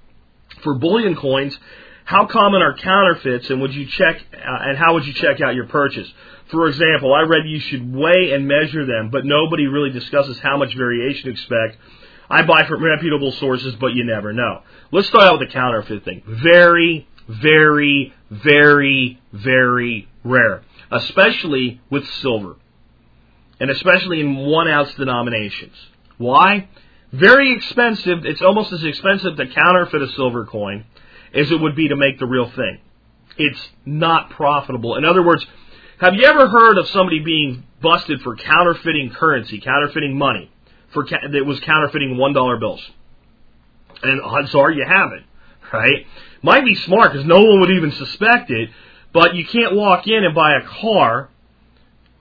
[0.63, 1.57] For bullion coins,
[2.11, 5.55] how common are counterfeits, and would you check uh, and how would you check out
[5.55, 6.11] your purchase?
[6.49, 10.57] For example, I read you should weigh and measure them, but nobody really discusses how
[10.57, 11.77] much variation to expect.
[12.29, 14.61] I buy from reputable sources, but you never know.
[14.91, 16.21] Let's start out with the counterfeit thing.
[16.27, 22.57] Very, very, very, very rare, especially with silver,
[23.61, 25.77] and especially in one ounce denominations.
[26.17, 26.67] Why?
[27.13, 28.25] Very expensive.
[28.25, 30.83] It's almost as expensive to counterfeit a silver coin
[31.33, 32.79] as it would be to make the real thing.
[33.37, 34.95] It's not profitable.
[34.95, 35.45] In other words,
[35.99, 40.51] have you ever heard of somebody being busted for counterfeiting currency, counterfeiting money,
[40.93, 42.81] for ca- that was counterfeiting one dollar bills?
[44.03, 45.25] And oh, odds are you haven't,
[45.71, 46.05] right?
[46.41, 48.69] Might be smart because no one would even suspect it,
[49.13, 51.29] but you can't walk in and buy a car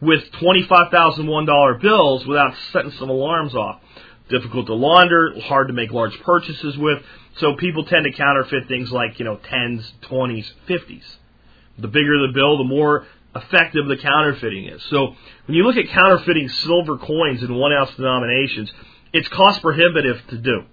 [0.00, 3.80] with twenty-five thousand one dollar bills without setting some alarms off.
[4.28, 7.02] Difficult to launder, hard to make large purchases with.
[7.36, 11.04] So people tend to counterfeit things like, you know, 10s, 20s, 50s.
[11.78, 14.82] The bigger the bill, the more effective the counterfeiting is.
[14.90, 15.14] So
[15.46, 18.72] when you look at counterfeiting silver coins in one ounce denominations,
[19.12, 20.64] it's cost prohibitive to do.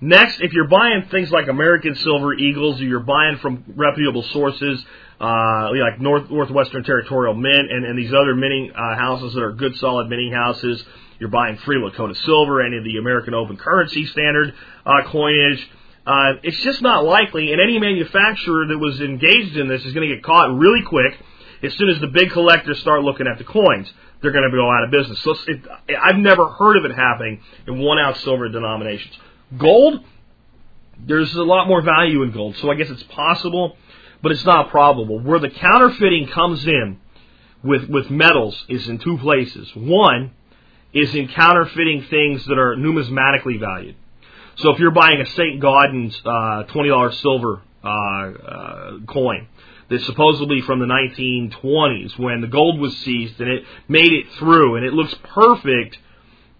[0.00, 4.84] Next, if you're buying things like American Silver Eagles, or you're buying from reputable sources,
[5.20, 9.52] uh, like North Northwestern Territorial Mint and, and these other minting uh, houses that are
[9.52, 10.84] good, solid minting houses,
[11.18, 14.54] you're buying free Lakota Silver, any of the American Open Currency Standard
[14.86, 15.68] uh, coinage.
[16.06, 20.08] Uh, it's just not likely, and any manufacturer that was engaged in this is going
[20.08, 21.12] to get caught really quick.
[21.62, 24.70] As soon as the big collectors start looking at the coins, they're going to go
[24.70, 25.20] out of business.
[25.20, 25.60] So it,
[26.00, 29.14] I've never heard of it happening in one ounce silver denominations.
[29.58, 30.04] Gold,
[30.98, 33.76] there's a lot more value in gold, so I guess it's possible,
[34.22, 35.20] but it's not probable.
[35.20, 37.00] Where the counterfeiting comes in
[37.62, 39.70] with with metals is in two places.
[39.74, 40.32] One
[40.92, 43.96] is in counterfeiting things that are numismatically valued.
[44.56, 45.62] So if you're buying a St.
[45.62, 49.46] Gaudens uh, $20 silver uh, uh, coin
[49.88, 54.76] that's supposedly from the 1920s when the gold was seized and it made it through
[54.76, 55.98] and it looks perfect,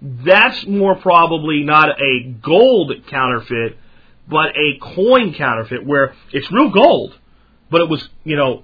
[0.01, 3.77] that's more probably not a gold counterfeit,
[4.29, 7.19] but a coin counterfeit where it's real gold,
[7.71, 8.63] but it was, you know,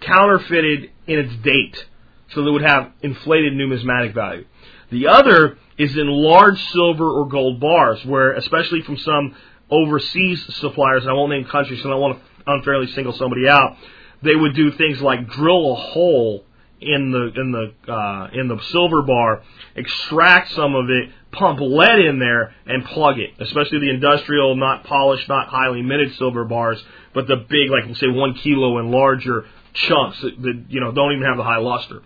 [0.00, 1.86] counterfeited in its date.
[2.34, 4.44] So that it would have inflated numismatic value.
[4.90, 9.34] The other is in large silver or gold bars, where, especially from some
[9.70, 13.76] overseas suppliers, I won't name countries, so I don't want to unfairly single somebody out,
[14.22, 16.44] they would do things like drill a hole
[16.80, 19.42] in the in the uh, in the silver bar,
[19.74, 23.30] extract some of it, pump lead in there, and plug it.
[23.40, 26.82] Especially the industrial, not polished, not highly minted silver bars,
[27.14, 31.12] but the big, like say one kilo and larger chunks that, that you know don't
[31.12, 32.02] even have the high luster.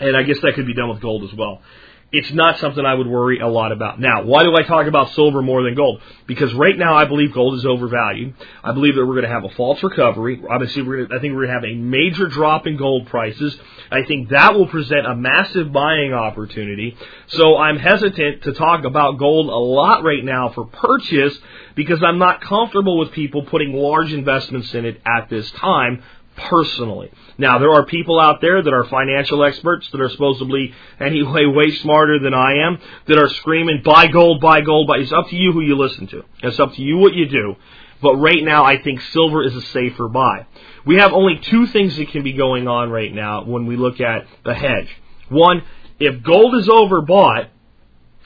[0.00, 1.60] And I guess that could be done with gold as well.
[2.12, 4.00] it's not something I would worry a lot about.
[4.00, 6.02] Now, why do I talk about silver more than gold?
[6.26, 8.34] Because right now I believe gold is overvalued.
[8.64, 10.42] I believe that we're going to have a false recovery.
[10.48, 13.06] Obviously, we're going to, I think we're going to have a major drop in gold
[13.06, 13.56] prices.
[13.92, 16.96] I think that will present a massive buying opportunity.
[17.28, 21.38] So I'm hesitant to talk about gold a lot right now for purchase
[21.76, 26.02] because I'm not comfortable with people putting large investments in it at this time
[26.48, 27.10] personally.
[27.38, 31.70] Now, there are people out there that are financial experts that are supposedly anyway way
[31.70, 34.98] smarter than I am that are screaming, buy gold, buy gold, buy.
[34.98, 36.24] It's up to you who you listen to.
[36.42, 37.56] It's up to you what you do.
[38.02, 40.46] But right now, I think silver is a safer buy.
[40.86, 44.00] We have only two things that can be going on right now when we look
[44.00, 44.88] at the hedge.
[45.28, 45.62] One,
[45.98, 47.48] if gold is overbought,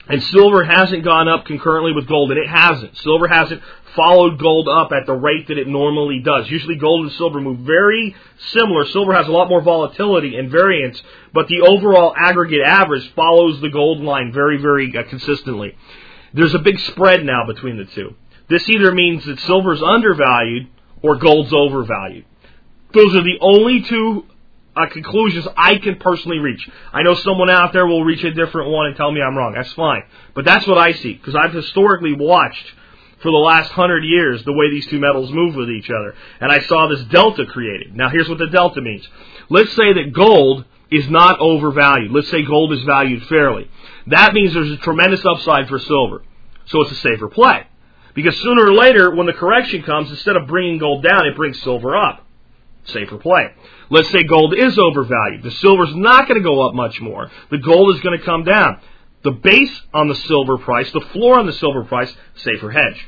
[0.07, 2.97] and silver hasn't gone up concurrently with gold, and it hasn't.
[2.97, 3.61] Silver hasn't
[3.95, 6.49] followed gold up at the rate that it normally does.
[6.49, 8.15] Usually gold and silver move very
[8.53, 8.85] similar.
[8.85, 11.01] Silver has a lot more volatility and variance,
[11.33, 15.75] but the overall aggregate average follows the gold line very, very uh, consistently.
[16.33, 18.15] There's a big spread now between the two.
[18.49, 20.67] This either means that silver's undervalued
[21.01, 22.25] or gold's overvalued.
[22.93, 24.25] Those are the only two
[24.75, 26.67] uh, conclusions I can personally reach.
[26.91, 29.53] I know someone out there will reach a different one and tell me I'm wrong.
[29.53, 30.03] That's fine.
[30.33, 32.65] But that's what I see because I've historically watched
[33.21, 36.15] for the last hundred years the way these two metals move with each other.
[36.41, 37.95] And I saw this delta created.
[37.95, 39.07] Now here's what the delta means.
[39.49, 42.11] Let's say that gold is not overvalued.
[42.11, 43.69] Let's say gold is valued fairly.
[44.07, 46.23] That means there's a tremendous upside for silver.
[46.65, 47.67] So it's a safer play.
[48.13, 51.61] Because sooner or later, when the correction comes, instead of bringing gold down, it brings
[51.61, 52.24] silver up.
[52.85, 53.51] Safer play.
[53.89, 55.43] Let's say gold is overvalued.
[55.43, 57.29] The silver's not going to go up much more.
[57.49, 58.79] The gold is going to come down.
[59.23, 63.07] The base on the silver price, the floor on the silver price, safer hedge.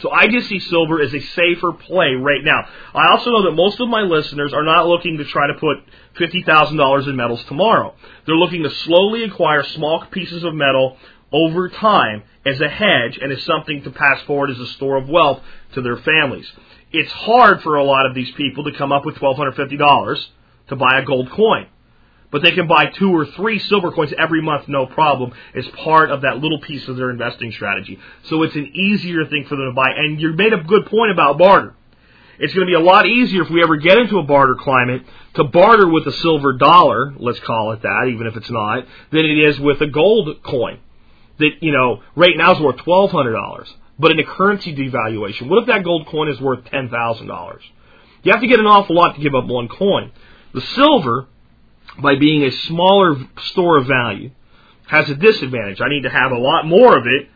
[0.00, 2.66] So I just see silver as a safer play right now.
[2.94, 5.78] I also know that most of my listeners are not looking to try to put
[6.18, 7.94] $50,000 in metals tomorrow.
[8.26, 10.98] They're looking to slowly acquire small pieces of metal
[11.32, 15.08] over time as a hedge and as something to pass forward as a store of
[15.08, 15.40] wealth
[15.74, 16.50] to their families.
[16.96, 20.26] It's hard for a lot of these people to come up with $1,250
[20.68, 21.66] to buy a gold coin.
[22.30, 26.12] But they can buy two or three silver coins every month, no problem, as part
[26.12, 27.98] of that little piece of their investing strategy.
[28.28, 29.90] So it's an easier thing for them to buy.
[29.96, 31.74] And you made a good point about barter.
[32.38, 35.02] It's going to be a lot easier if we ever get into a barter climate
[35.34, 39.24] to barter with a silver dollar, let's call it that, even if it's not, than
[39.24, 40.78] it is with a gold coin.
[41.38, 43.66] That, you know, right now is worth $1,200.
[43.98, 47.58] But in a currency devaluation, what if that gold coin is worth $10,000?
[48.22, 50.10] You have to get an awful lot to give up one coin.
[50.52, 51.26] The silver
[52.02, 54.30] by being a smaller store of value
[54.86, 55.80] has a disadvantage.
[55.80, 57.28] I need to have a lot more of it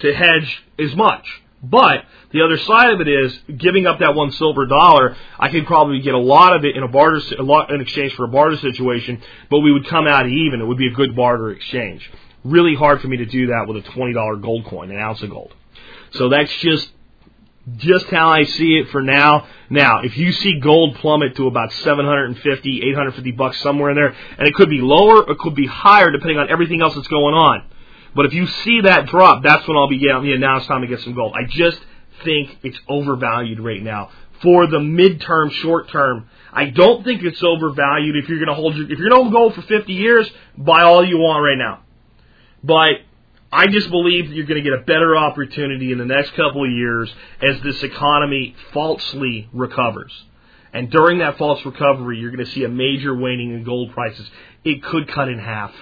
[0.00, 1.26] to hedge as much.
[1.62, 5.16] But the other side of it is giving up that one silver dollar.
[5.38, 8.14] I could probably get a lot of it in a barter, a lot in exchange
[8.14, 10.60] for a barter situation, but we would come out even.
[10.60, 12.10] It would be a good barter exchange.
[12.42, 15.22] Really hard for me to do that with a twenty dollar gold coin, an ounce
[15.22, 15.54] of gold.
[16.12, 16.90] So that's just
[17.76, 19.46] just how I see it for now.
[19.70, 24.48] Now, if you see gold plummet to about 750, 850 bucks somewhere in there, and
[24.48, 27.64] it could be lower, it could be higher depending on everything else that's going on.
[28.14, 30.82] But if you see that drop, that's when I'll be getting, yeah, now it's time
[30.82, 31.34] to get some gold.
[31.34, 31.78] I just
[32.24, 34.10] think it's overvalued right now
[34.42, 36.28] for the midterm, short term.
[36.52, 39.30] I don't think it's overvalued if you're going to hold your, if you're going to
[39.30, 41.84] hold gold for 50 years, buy all you want right now.
[42.62, 43.02] But
[43.52, 46.64] I just believe that you're going to get a better opportunity in the next couple
[46.64, 47.12] of years
[47.42, 50.10] as this economy falsely recovers.
[50.72, 54.26] And during that false recovery, you're going to see a major waning in gold prices.
[54.64, 55.72] It could cut in half.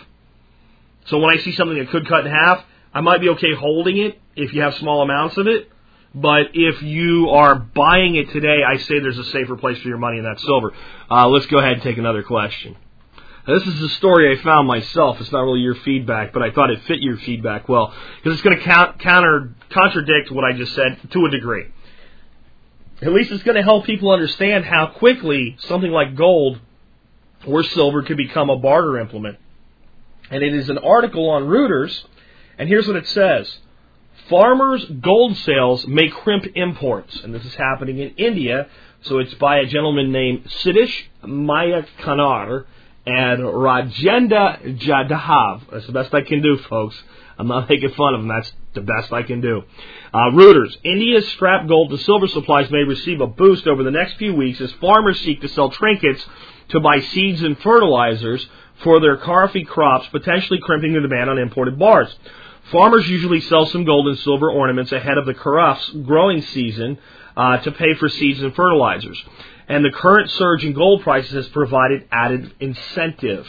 [1.06, 3.98] So when I see something that could cut in half, I might be okay holding
[3.98, 5.70] it if you have small amounts of it.
[6.12, 9.98] But if you are buying it today, I say there's a safer place for your
[9.98, 10.72] money, and that's silver.
[11.08, 12.76] Uh, let's go ahead and take another question.
[13.46, 15.20] This is a story I found myself.
[15.20, 18.42] It's not really your feedback, but I thought it fit your feedback well because it's
[18.42, 21.66] going to counter contradict what I just said to a degree.
[23.02, 26.60] At least it's going to help people understand how quickly something like gold
[27.46, 29.38] or silver could become a barter implement.
[30.30, 32.04] And it is an article on Reuters,
[32.58, 33.52] and here's what it says.
[34.28, 38.68] Farmers' gold sales may crimp imports, and this is happening in India.
[39.00, 42.66] So it's by a gentleman named Siddhish Mayakanar
[43.06, 45.62] and Rajendra Jadhav.
[45.72, 46.96] That's the best I can do, folks.
[47.38, 48.28] I'm not making fun of him.
[48.28, 49.62] That's the best I can do.
[50.12, 50.76] Uh, Reuters.
[50.84, 54.60] India's scrap gold to silver supplies may receive a boost over the next few weeks
[54.60, 56.24] as farmers seek to sell trinkets
[56.68, 58.46] to buy seeds and fertilizers
[58.84, 62.14] for their coffee crops, potentially crimping the demand on imported bars.
[62.70, 66.98] Farmers usually sell some gold and silver ornaments ahead of the kharif's growing season
[67.36, 69.22] uh, to pay for seeds and fertilizers
[69.70, 73.46] and the current surge in gold prices has provided added incentive.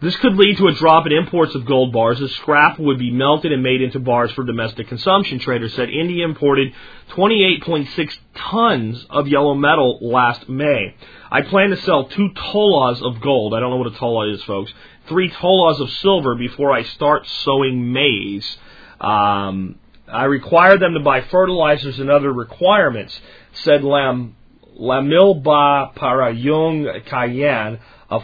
[0.00, 3.12] This could lead to a drop in imports of gold bars as scrap would be
[3.12, 5.38] melted and made into bars for domestic consumption.
[5.38, 6.74] Traders said India imported
[7.10, 10.96] 28.6 tons of yellow metal last May.
[11.30, 13.54] I plan to sell two tolas of gold.
[13.54, 14.72] I don't know what a tola is, folks.
[15.06, 18.58] Three tolas of silver before I start sowing maize.
[19.00, 19.78] Um,
[20.08, 23.20] I require them to buy fertilizers and other requirements,
[23.52, 24.34] said Lam
[24.80, 27.78] Lamilba Parayung Kayan,
[28.10, 28.20] a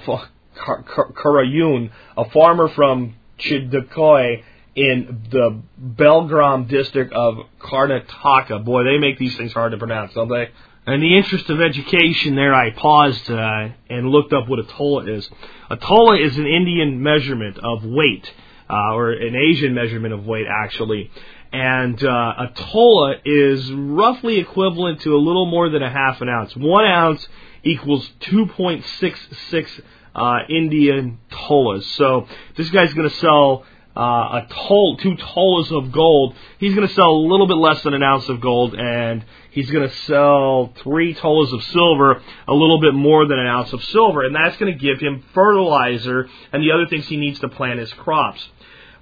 [0.57, 4.43] Karayun, a farmer from Chidakoi
[4.75, 8.65] in the Belgaum district of Karnataka.
[8.65, 10.49] Boy, they make these things hard to pronounce, don't they?
[10.87, 15.05] In the interest of education, there I paused uh, and looked up what a tola
[15.11, 15.29] is.
[15.69, 18.33] A tola is an Indian measurement of weight,
[18.71, 21.11] uh, or an Asian measurement of weight, actually.
[21.57, 26.29] And uh, a tola is roughly equivalent to a little more than a half an
[26.29, 26.55] ounce.
[26.55, 27.27] One ounce
[27.65, 29.81] equals 2.66
[30.15, 31.87] uh, Indian tolas.
[31.97, 32.29] So
[32.59, 33.65] this guy's going to sell
[33.97, 36.35] uh, a two tolas of gold.
[36.59, 39.71] He's going to sell a little bit less than an ounce of gold, and he's
[39.71, 43.83] going to sell three tolas of silver, a little bit more than an ounce of
[43.83, 47.49] silver, and that's going to give him fertilizer and the other things he needs to
[47.49, 48.47] plant his crops.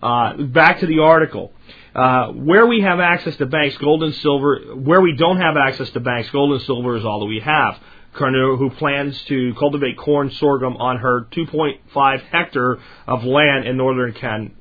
[0.01, 1.51] Uh, back to the article.
[1.95, 5.89] Uh, where we have access to banks, gold and silver, where we don't have access
[5.91, 7.79] to banks, gold and silver is all that we have.
[8.15, 14.13] Carnew, who plans to cultivate corn sorghum on her 2.5 hectare of land in northern
[14.13, 14.57] Can-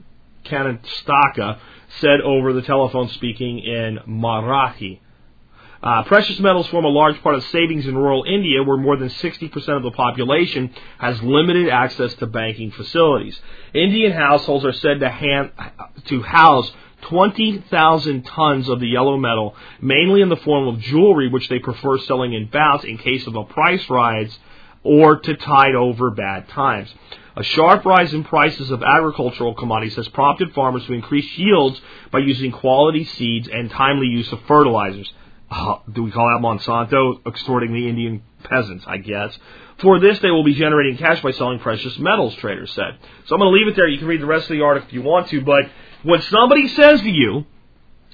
[2.00, 5.00] said over the telephone speaking in Marathi.
[5.82, 9.10] Uh, precious metals form a large part of savings in rural India, where more than
[9.10, 13.40] 60% of the population has limited access to banking facilities.
[13.74, 15.52] Indian households are said to, hand,
[16.06, 16.72] to house
[17.04, 21.98] 20,000 tons of the yellow metal, mainly in the form of jewelry, which they prefer
[22.00, 24.38] selling in bouts in case of a price rise
[24.84, 26.94] or to tide over bad times.
[27.36, 31.82] A sharp rise in prices of agricultural commodities has prompted farmers to increase yields
[32.12, 35.12] by using quality seeds and timely use of fertilizers.
[35.50, 38.86] Uh, do we call that Monsanto extorting the Indian peasants?
[38.88, 39.38] I guess.
[39.82, 42.98] For this, they will be generating cash by selling precious metals, traders said.
[43.26, 43.88] So I'm going to leave it there.
[43.88, 45.64] You can read the rest of the article if you want to, but
[46.04, 47.46] when somebody says to you,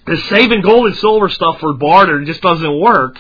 [0.06, 3.20] "The saving gold and silver stuff for barter just doesn't work,"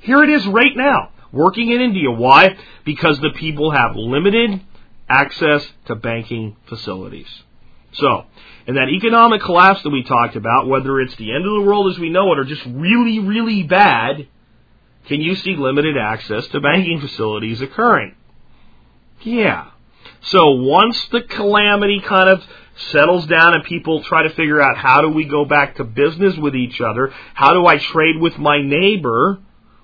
[0.00, 2.10] here it is right now, working in India.
[2.10, 2.56] Why?
[2.84, 4.60] Because the people have limited
[5.08, 7.42] access to banking facilities.
[7.92, 8.24] So,
[8.66, 11.92] in that economic collapse that we talked about, whether it's the end of the world
[11.92, 14.26] as we know it or just really, really bad,
[15.06, 18.14] can you see limited access to banking facilities occurring?
[19.22, 19.66] Yeah.
[20.22, 22.44] So once the calamity kind of
[22.90, 26.36] settles down and people try to figure out how do we go back to business
[26.36, 29.38] with each other, how do I trade with my neighbor,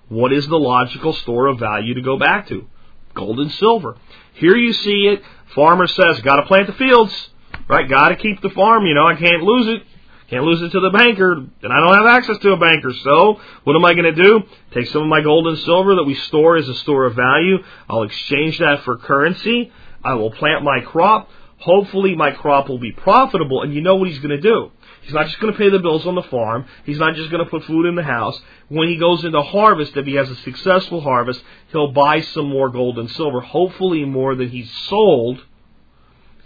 [0.09, 2.66] what is the logical store of value to go back to?
[3.14, 3.97] Gold and silver.
[4.34, 5.22] Here you see it.
[5.55, 7.30] Farmer says, got to plant the fields,
[7.68, 7.88] right?
[7.88, 8.86] Got to keep the farm.
[8.86, 9.82] You know, I can't lose it.
[10.28, 12.93] Can't lose it to the banker, and I don't have access to a banker.
[13.03, 14.43] So, what am I going to do?
[14.72, 17.57] Take some of my gold and silver that we store as a store of value.
[17.88, 19.72] I'll exchange that for currency.
[20.05, 21.28] I will plant my crop.
[21.61, 23.62] Hopefully, my crop will be profitable.
[23.62, 24.70] And you know what he's going to do?
[25.02, 26.66] He's not just going to pay the bills on the farm.
[26.84, 28.40] He's not just going to put food in the house.
[28.68, 32.68] When he goes into harvest, if he has a successful harvest, he'll buy some more
[32.68, 35.42] gold and silver, hopefully more than he's sold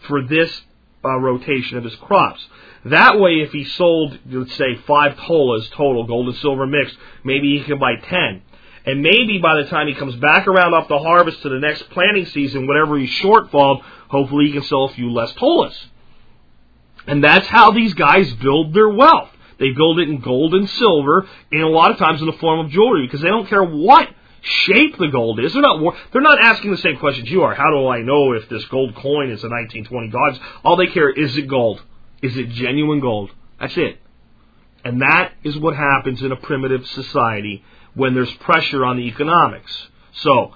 [0.06, 0.62] for this
[1.04, 2.46] uh, rotation of his crops.
[2.86, 7.58] That way, if he sold, let's say, five tolas total, gold and silver mixed, maybe
[7.58, 8.42] he can buy ten.
[8.86, 11.88] And maybe by the time he comes back around off the harvest to the next
[11.90, 13.82] planting season, whatever he's shortfall,
[14.14, 15.76] hopefully he can sell a few less tolas.
[17.06, 19.30] And that's how these guys build their wealth.
[19.58, 22.64] They build it in gold and silver, and a lot of times in the form
[22.64, 24.08] of jewelry, because they don't care what
[24.40, 25.52] shape the gold is.
[25.52, 27.54] They're not they're not asking the same questions you are.
[27.54, 30.40] How do I know if this gold coin is a 1920 Dodge?
[30.64, 31.82] All they care is it gold.
[32.22, 33.30] Is it genuine gold?
[33.60, 33.98] That's it.
[34.84, 39.88] And that is what happens in a primitive society when there's pressure on the economics.
[40.12, 40.52] So,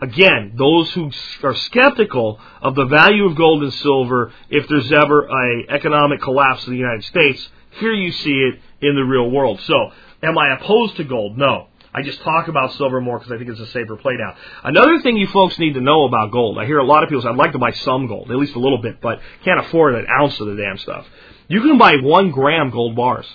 [0.00, 1.10] again, those who
[1.42, 6.66] are skeptical of the value of gold and silver if there's ever a economic collapse
[6.66, 9.60] in the United States, here you see it in the real world.
[9.60, 9.92] So,
[10.22, 11.36] am I opposed to gold?
[11.36, 11.68] No.
[11.92, 14.36] I just talk about silver more because I think it's a safer play now.
[14.62, 16.58] Another thing you folks need to know about gold.
[16.58, 18.54] I hear a lot of people say, I'd like to buy some gold, at least
[18.54, 21.06] a little bit, but can't afford an ounce of the damn stuff.
[21.48, 23.26] You can buy one gram gold bars.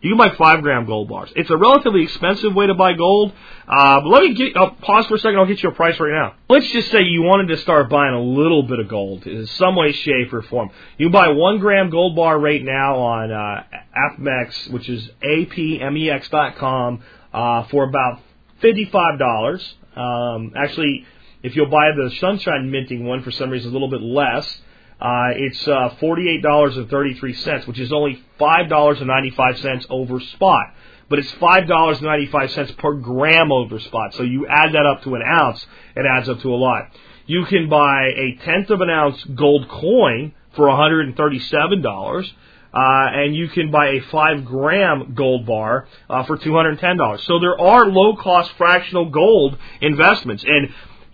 [0.00, 1.32] You can buy five gram gold bars.
[1.34, 3.32] It's a relatively expensive way to buy gold.
[3.66, 5.38] Uh, but let me get, I'll pause for a second.
[5.38, 6.34] I'll get you a price right now.
[6.48, 9.74] Let's just say you wanted to start buying a little bit of gold in some
[9.74, 10.70] way, shape, or form.
[10.98, 13.64] You buy one gram gold bar right now on uh,
[13.96, 18.20] APMEX, which is A-P-M-E-X apmex.com uh, for about
[18.60, 19.74] fifty-five dollars.
[19.96, 21.04] Um, actually,
[21.42, 24.60] if you'll buy the sunshine minting one for some reason, a little bit less.
[25.00, 30.74] Uh, it's uh, $48.33, which is only $5.95 over spot.
[31.08, 34.14] But it's $5.95 per gram over spot.
[34.14, 35.64] So you add that up to an ounce,
[35.96, 36.90] it adds up to a lot.
[37.26, 42.32] You can buy a tenth of an ounce gold coin for $137.
[42.70, 47.20] Uh, and you can buy a five gram gold bar uh, for $210.
[47.20, 50.44] So there are low cost fractional gold investments.
[50.46, 50.68] And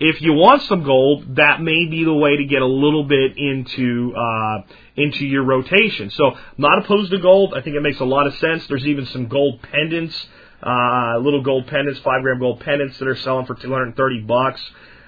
[0.04, 3.38] if you want some gold, that may be the way to get a little bit
[3.38, 4.62] into uh,
[4.96, 6.10] into your rotation.
[6.10, 7.54] So, I'm not opposed to gold.
[7.56, 8.66] I think it makes a lot of sense.
[8.66, 10.26] There's even some gold pendants,
[10.62, 14.62] uh, little gold pendants, five gram gold pendants that are selling for 230 bucks.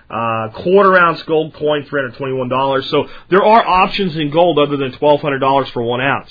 [0.08, 2.84] Uh, quarter ounce gold coin, $321.
[2.90, 6.30] So there are options in gold other than $1,200 for one ounce.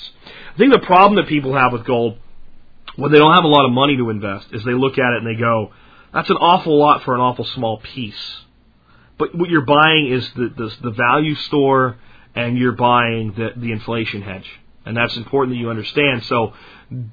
[0.54, 2.16] I think the problem that people have with gold,
[2.96, 5.22] when they don't have a lot of money to invest, is they look at it
[5.22, 5.72] and they go,
[6.14, 8.45] that's an awful lot for an awful small piece.
[9.18, 11.96] But what you're buying is the, the, the value store
[12.34, 14.48] and you're buying the, the inflation hedge.
[14.84, 16.24] And that's important that you understand.
[16.24, 16.52] So,
[16.90, 17.10] and,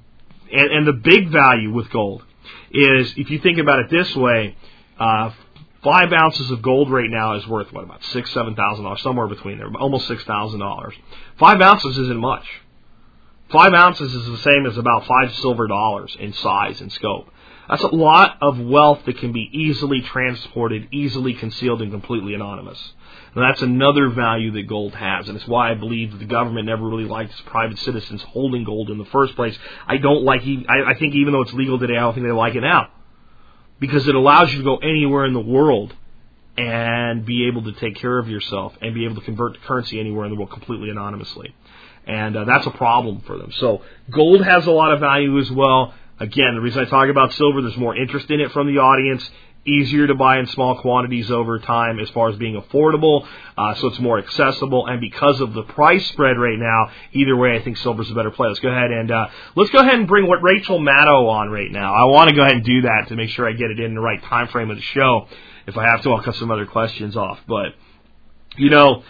[0.52, 2.24] and the big value with gold
[2.72, 4.56] is if you think about it this way,
[5.00, 5.32] uh,
[5.84, 9.28] five ounces of gold right now is worth what about six, seven thousand dollars, somewhere
[9.28, 10.94] between there, almost six thousand dollars.
[11.40, 12.46] Five ounces isn't much.
[13.50, 17.30] Five ounces is the same as about five silver dollars in size and scope.
[17.70, 22.80] That's a lot of wealth that can be easily transported, easily concealed, and completely anonymous.
[23.36, 26.68] And that's another value that gold has, and it's why I believe that the government
[26.68, 29.58] never really likes private citizens holding gold in the first place.
[29.88, 30.42] I don't like.
[30.44, 32.90] I, I think even though it's legal today, I don't think they like it now
[33.80, 35.94] because it allows you to go anywhere in the world
[36.58, 40.00] and be able to take care of yourself and be able to convert to currency
[40.00, 41.56] anywhere in the world completely anonymously.
[42.06, 43.52] And uh, that's a problem for them.
[43.52, 45.94] So gold has a lot of value as well.
[46.24, 49.30] Again, the reason I talk about silver, there's more interest in it from the audience.
[49.66, 53.26] Easier to buy in small quantities over time as far as being affordable,
[53.58, 54.88] uh, so it's more accessible.
[54.88, 58.32] And because of the price spread right now, either way, I think silver's a better
[58.32, 58.48] play.
[58.48, 61.72] Let's go ahead and uh, let's go ahead and bring what Rachel Maddow on right
[61.72, 61.94] now.
[61.94, 63.96] I want to go ahead and do that to make sure I get it in
[63.96, 65.28] the right time frame of the show.
[65.66, 67.40] If I have to, I'll cut some other questions off.
[67.48, 67.74] But
[68.58, 69.04] you know,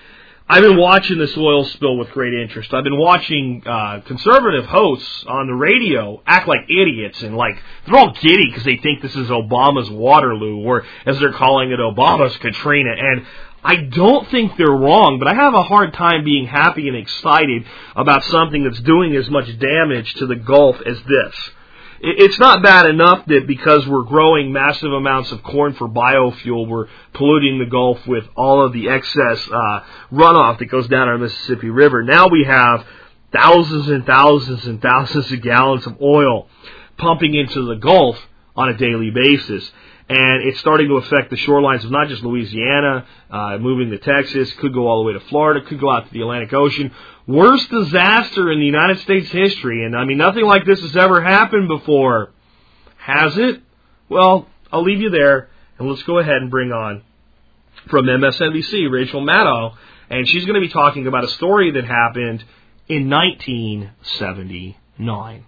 [0.47, 2.73] I've been watching this oil spill with great interest.
[2.73, 7.97] I've been watching uh, conservative hosts on the radio act like idiots and like they're
[7.97, 12.35] all giddy because they think this is Obama's Waterloo, or as they're calling it, Obama's
[12.37, 12.91] Katrina.
[12.91, 13.25] And
[13.63, 17.65] I don't think they're wrong, but I have a hard time being happy and excited
[17.95, 21.35] about something that's doing as much damage to the Gulf as this
[22.05, 26.87] it's not bad enough that because we're growing massive amounts of corn for biofuel, we're
[27.13, 29.79] polluting the Gulf with all of the excess uh,
[30.11, 32.03] runoff that goes down our Mississippi River.
[32.03, 32.85] Now we have
[33.31, 36.49] thousands and thousands and thousands of gallons of oil
[36.97, 38.17] pumping into the Gulf
[38.53, 39.71] on a daily basis
[40.09, 44.51] and it's starting to affect the shorelines of not just Louisiana, uh, moving to Texas,
[44.59, 46.91] could go all the way to Florida, could go out to the Atlantic Ocean.
[47.25, 51.21] Worst disaster in the United States history, and I mean nothing like this has ever
[51.21, 52.31] happened before.
[52.97, 53.61] Has it?
[54.09, 57.01] Well, I'll leave you there, and let's go ahead and bring on
[57.89, 59.75] from MSNBC, Rachel Maddow,
[60.09, 62.43] and she's going to be talking about a story that happened
[62.87, 65.45] in 1979.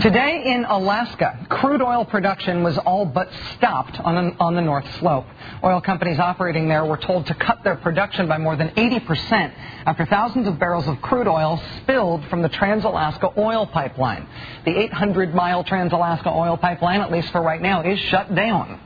[0.00, 4.86] Today in Alaska, crude oil production was all but stopped on the, on the North
[5.00, 5.26] Slope.
[5.64, 9.52] Oil companies operating there were told to cut their production by more than 80%
[9.86, 14.24] after thousands of barrels of crude oil spilled from the Trans-Alaska oil pipeline.
[14.64, 18.78] The 800-mile Trans-Alaska oil pipeline, at least for right now, is shut down.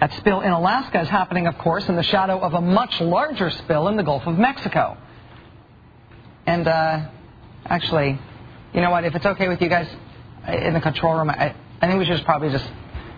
[0.00, 3.50] That spill in Alaska is happening, of course, in the shadow of a much larger
[3.50, 4.96] spill in the Gulf of Mexico.
[6.44, 7.06] And, uh,
[7.66, 8.18] actually,
[8.74, 9.86] you know what, if it's okay with you guys,
[10.48, 11.30] in the control room.
[11.30, 12.68] I, I think we should just probably just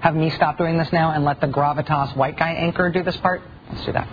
[0.00, 3.16] have me stop doing this now and let the gravitas white guy anchor do this
[3.18, 3.42] part.
[3.70, 4.08] Let's do that.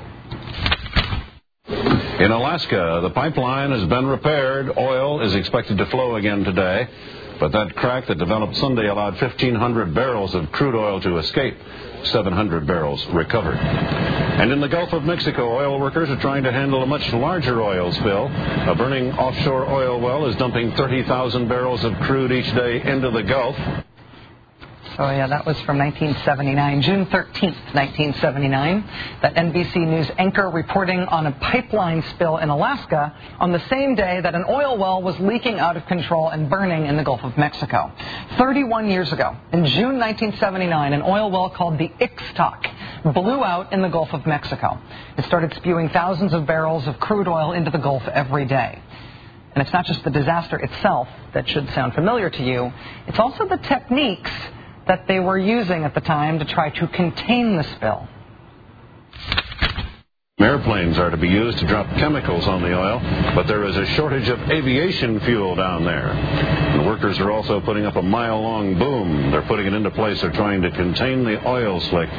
[2.20, 4.78] In Alaska, the pipeline has been repaired.
[4.78, 6.88] Oil is expected to flow again today.
[7.39, 11.57] But that crack that developed Sunday allowed 1,500 barrels of crude oil to escape.
[12.08, 13.58] 700 barrels recovered.
[13.58, 17.62] And in the Gulf of Mexico, oil workers are trying to handle a much larger
[17.62, 18.28] oil spill.
[18.28, 23.24] A burning offshore oil well is dumping 30,000 barrels of crude each day into the
[23.24, 23.56] Gulf.
[24.97, 28.81] Oh, yeah, that was from 1979, June 13th, 1979.
[29.21, 34.21] That NBC News anchor reporting on a pipeline spill in Alaska on the same day
[34.21, 37.37] that an oil well was leaking out of control and burning in the Gulf of
[37.37, 37.91] Mexico.
[38.37, 43.81] 31 years ago, in June 1979, an oil well called the Ixtoc blew out in
[43.81, 44.79] the Gulf of Mexico.
[45.17, 48.81] It started spewing thousands of barrels of crude oil into the Gulf every day.
[49.55, 52.71] And it's not just the disaster itself that should sound familiar to you,
[53.07, 54.31] it's also the techniques
[54.88, 58.07] that they were using at the time to try to contain the spill.
[60.38, 62.99] Airplanes are to be used to drop chemicals on the oil,
[63.33, 66.77] but there is a shortage of aviation fuel down there.
[66.77, 69.31] The workers are also putting up a mile long boom.
[69.31, 70.19] They're putting it into place.
[70.19, 72.09] They're trying to contain the oil slick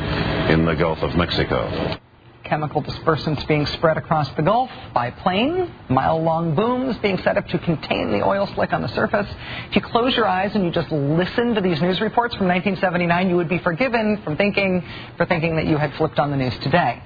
[0.51, 2.01] in the Gulf of Mexico.
[2.47, 7.47] Chemical dispersants being spread across the Gulf by plane, mile long booms being set up
[7.49, 9.29] to contain the oil slick on the surface.
[9.69, 13.29] If you close your eyes and you just listen to these news reports from 1979,
[13.29, 14.85] you would be forgiven from thinking,
[15.17, 17.03] for thinking that you had flipped on the news today.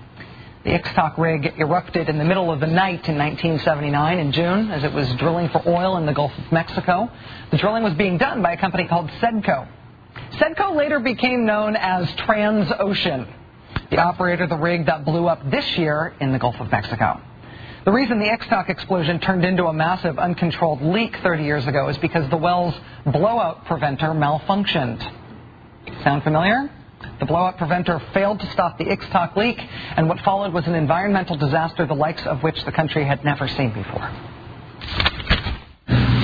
[0.62, 4.84] The Ixtoc rig erupted in the middle of the night in 1979 in June as
[4.84, 7.10] it was drilling for oil in the Gulf of Mexico.
[7.50, 9.66] The drilling was being done by a company called Sedco.
[10.32, 13.26] Sedco later became known as Transocean,
[13.90, 17.20] the operator of the rig that blew up this year in the Gulf of Mexico.
[17.84, 21.96] The reason the Ixtoc explosion turned into a massive uncontrolled leak 30 years ago is
[21.98, 22.74] because the well's
[23.06, 25.02] blowout preventer malfunctioned.
[26.04, 26.70] Sound familiar?
[27.18, 29.58] The blowout preventer failed to stop the Ixtoc leak,
[29.96, 33.48] and what followed was an environmental disaster the likes of which the country had never
[33.48, 34.10] seen before.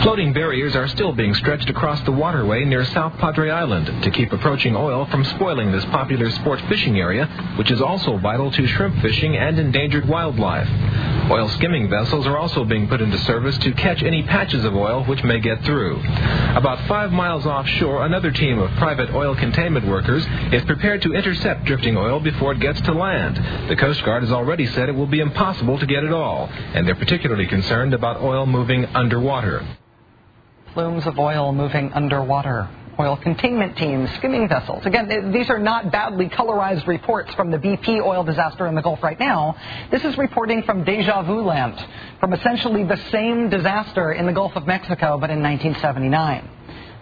[0.03, 4.33] Floating barriers are still being stretched across the waterway near South Padre Island to keep
[4.33, 7.27] approaching oil from spoiling this popular sport fishing area,
[7.57, 10.69] which is also vital to shrimp fishing and endangered wildlife.
[11.31, 15.05] Oil skimming vessels are also being put into service to catch any patches of oil
[15.05, 15.99] which may get through.
[16.55, 21.65] About five miles offshore, another team of private oil containment workers is prepared to intercept
[21.65, 23.69] drifting oil before it gets to land.
[23.69, 26.87] The Coast Guard has already said it will be impossible to get it all, and
[26.87, 29.67] they're particularly concerned about oil moving underwater
[30.77, 32.69] plumes of oil moving underwater.
[32.99, 34.87] Oil containment teams, skimming vessels.
[34.87, 39.03] Again, these are not badly colorized reports from the BP oil disaster in the Gulf
[39.03, 39.55] right now.
[39.91, 41.79] This is reporting from deja vu land,
[42.21, 46.49] from essentially the same disaster in the Gulf of Mexico, but in 1979.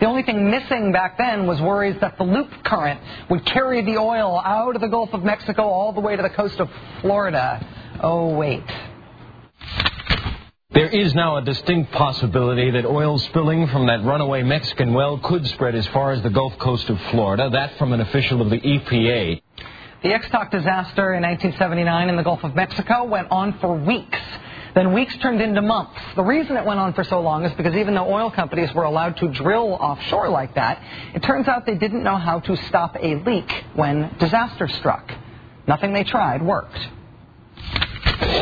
[0.00, 3.96] The only thing missing back then was worries that the loop current would carry the
[3.96, 6.68] oil out of the Gulf of Mexico all the way to the coast of
[7.02, 7.64] Florida.
[8.00, 8.64] Oh, wait.
[10.74, 15.46] There is now a distinct possibility that oil spilling from that runaway Mexican well could
[15.46, 17.48] spread as far as the Gulf Coast of Florida.
[17.48, 19.40] That from an official of the EPA.
[20.02, 24.18] The Ixtoc disaster in 1979 in the Gulf of Mexico went on for weeks.
[24.74, 26.00] Then weeks turned into months.
[26.16, 28.82] The reason it went on for so long is because even though oil companies were
[28.82, 30.82] allowed to drill offshore like that,
[31.14, 35.08] it turns out they didn't know how to stop a leak when disaster struck.
[35.68, 36.80] Nothing they tried worked.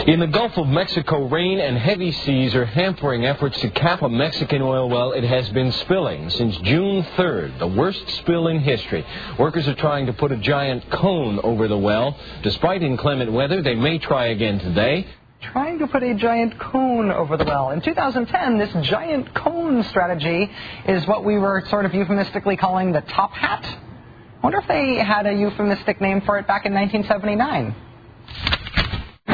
[0.06, 4.08] In the Gulf of Mexico, rain and heavy seas are hampering efforts to cap a
[4.08, 9.06] Mexican oil well it has been spilling since June 3rd, the worst spill in history.
[9.38, 12.18] Workers are trying to put a giant cone over the well.
[12.42, 15.06] Despite inclement weather, they may try again today.
[15.40, 17.70] Trying to put a giant cone over the well.
[17.70, 20.50] In 2010, this giant cone strategy
[20.88, 23.64] is what we were sort of euphemistically calling the top hat.
[23.64, 27.76] I wonder if they had a euphemistic name for it back in 1979.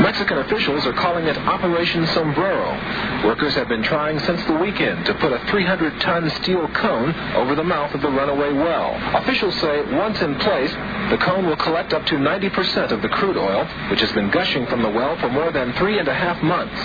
[0.08, 3.26] Mexican officials are calling it Operation Sombrero.
[3.26, 7.54] Workers have been trying since the weekend to put a 300 ton steel cone over
[7.54, 8.96] the mouth of the runaway well.
[9.20, 10.70] Officials say once in place,
[11.10, 14.64] the cone will collect up to 90% of the crude oil, which has been gushing
[14.68, 16.80] from the well for more than three and a half months.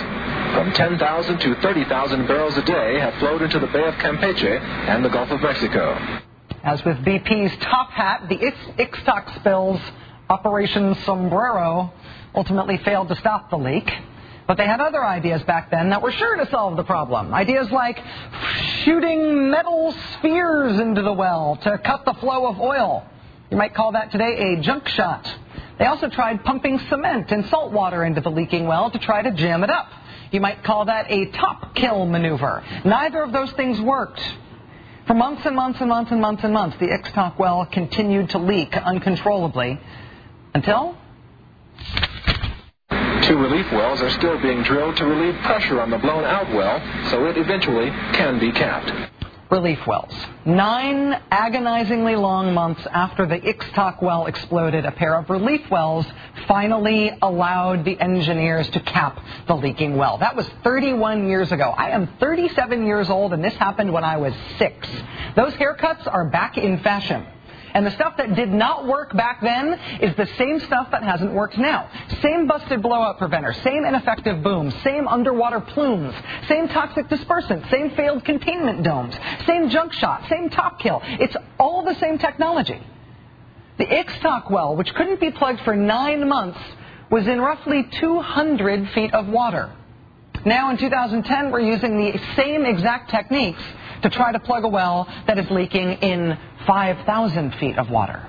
[0.54, 4.60] From 10,000 to 30,000 barrels a day have flowed into the Bay of Campeche
[4.90, 5.96] and the Gulf of Mexico.
[6.62, 8.36] As with BP's top hat, the
[8.78, 9.80] Ixtoc spills
[10.30, 11.94] Operation Sombrero
[12.36, 13.90] ultimately failed to stop the leak.
[14.46, 17.34] But they had other ideas back then that were sure to solve the problem.
[17.34, 17.98] Ideas like
[18.84, 23.06] shooting metal spheres into the well to cut the flow of oil.
[23.50, 25.34] You might call that today a junk shot.
[25.80, 29.32] They also tried pumping cement and salt water into the leaking well to try to
[29.32, 29.90] jam it up.
[30.32, 32.64] You might call that a top kill maneuver.
[32.84, 34.22] Neither of those things worked.
[35.08, 38.40] For months and months and months and months and months, the Ixtoc well continued to
[38.40, 39.80] leak uncontrollably
[40.54, 40.98] until
[43.28, 46.82] Two relief wells are still being drilled to relieve pressure on the blown out well
[47.10, 48.92] so it eventually can be capped.
[49.50, 50.14] Relief wells.
[50.46, 56.06] Nine agonizingly long months after the Ixtoc well exploded, a pair of relief wells
[56.50, 60.18] finally allowed the engineers to cap the leaking well.
[60.18, 61.70] That was 31 years ago.
[61.70, 64.86] I am 37 years old, and this happened when I was six.
[65.38, 67.26] Those haircuts are back in fashion.
[67.74, 71.34] And the stuff that did not work back then is the same stuff that hasn't
[71.34, 71.90] worked now.
[72.22, 76.14] Same busted blowout preventer, same ineffective booms, same underwater plumes,
[76.48, 79.16] same toxic dispersant, same failed containment domes,
[79.46, 81.02] same junk shot, same top kill.
[81.04, 82.82] It's all the same technology.
[83.78, 86.60] The Ixtoc well, which couldn't be plugged for nine months,
[87.10, 89.72] was in roughly 200 feet of water.
[90.46, 93.62] Now in 2010, we're using the same exact techniques
[94.04, 98.28] to try to plug a well that is leaking in 5,000 feet of water.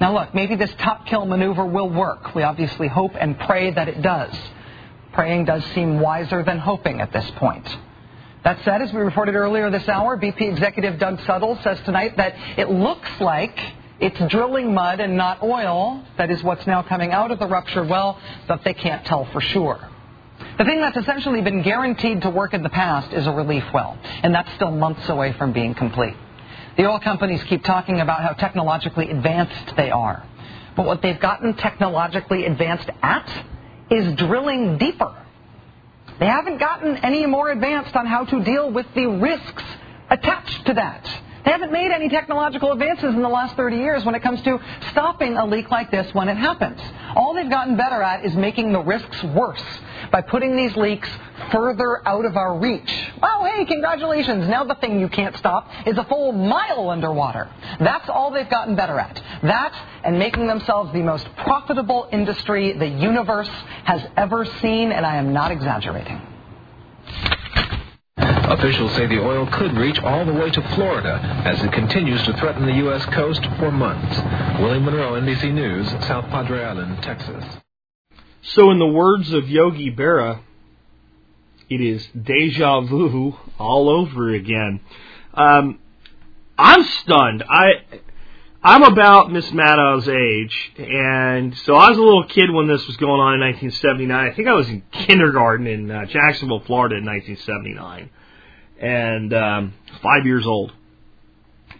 [0.00, 2.34] Now, look, maybe this top kill maneuver will work.
[2.34, 4.34] We obviously hope and pray that it does.
[5.12, 7.66] Praying does seem wiser than hoping at this point.
[8.44, 12.34] That said, as we reported earlier this hour, BP executive Doug Suttle says tonight that
[12.58, 13.58] it looks like
[13.98, 16.04] it's drilling mud and not oil.
[16.18, 19.40] That is what's now coming out of the ruptured well, but they can't tell for
[19.40, 19.88] sure.
[20.58, 23.98] The thing that's essentially been guaranteed to work in the past is a relief well,
[24.22, 26.14] and that's still months away from being complete.
[26.76, 30.22] The oil companies keep talking about how technologically advanced they are.
[30.76, 33.46] But what they've gotten technologically advanced at
[33.90, 35.14] is drilling deeper.
[36.18, 39.64] They haven't gotten any more advanced on how to deal with the risks
[40.10, 41.04] attached to that.
[41.44, 44.60] They haven't made any technological advances in the last 30 years when it comes to
[44.90, 46.80] stopping a leak like this when it happens.
[47.14, 49.62] All they've gotten better at is making the risks worse
[50.16, 51.10] by putting these leaks
[51.52, 52.90] further out of our reach.
[53.20, 54.48] Well, hey, congratulations.
[54.48, 57.50] Now the thing you can't stop is a full mile underwater.
[57.80, 59.22] That's all they've gotten better at.
[59.42, 63.50] That and making themselves the most profitable industry the universe
[63.84, 66.18] has ever seen, and I am not exaggerating.
[68.16, 72.32] Officials say the oil could reach all the way to Florida as it continues to
[72.38, 73.04] threaten the U.S.
[73.04, 74.16] coast for months.
[74.62, 77.44] William Monroe, NBC News, South Padre Island, Texas.
[78.50, 80.40] So, in the words of Yogi Berra,
[81.68, 84.80] it is deja vu all over again.
[85.34, 85.80] Um,
[86.56, 87.42] I'm stunned.
[87.48, 87.84] I
[88.62, 92.96] I'm about Miss Maddow's age, and so I was a little kid when this was
[92.96, 94.30] going on in 1979.
[94.30, 98.10] I think I was in kindergarten in uh, Jacksonville, Florida, in 1979,
[98.80, 100.72] and um, five years old.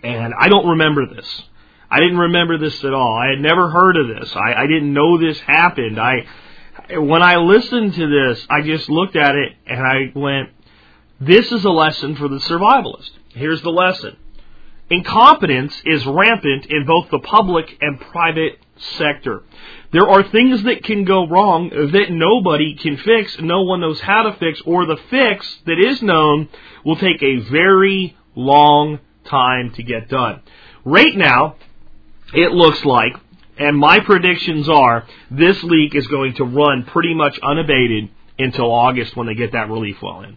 [0.02, 1.42] And I don't remember this.
[1.88, 3.16] I didn't remember this at all.
[3.16, 4.34] I had never heard of this.
[4.34, 6.00] I, I didn't know this happened.
[6.00, 6.26] I
[6.90, 10.50] when I listened to this, I just looked at it and I went,
[11.20, 14.16] "This is a lesson for the survivalist." Here's the lesson
[14.88, 18.58] Incompetence is rampant in both the public and private
[18.98, 19.42] sector.
[19.90, 24.22] There are things that can go wrong that nobody can fix, no one knows how
[24.22, 26.48] to fix, or the fix that is known
[26.84, 30.40] will take a very long time to get done.
[30.84, 31.56] Right now,
[32.32, 33.16] it looks like,
[33.58, 39.16] and my predictions are, this leak is going to run pretty much unabated until August
[39.16, 40.36] when they get that relief well in.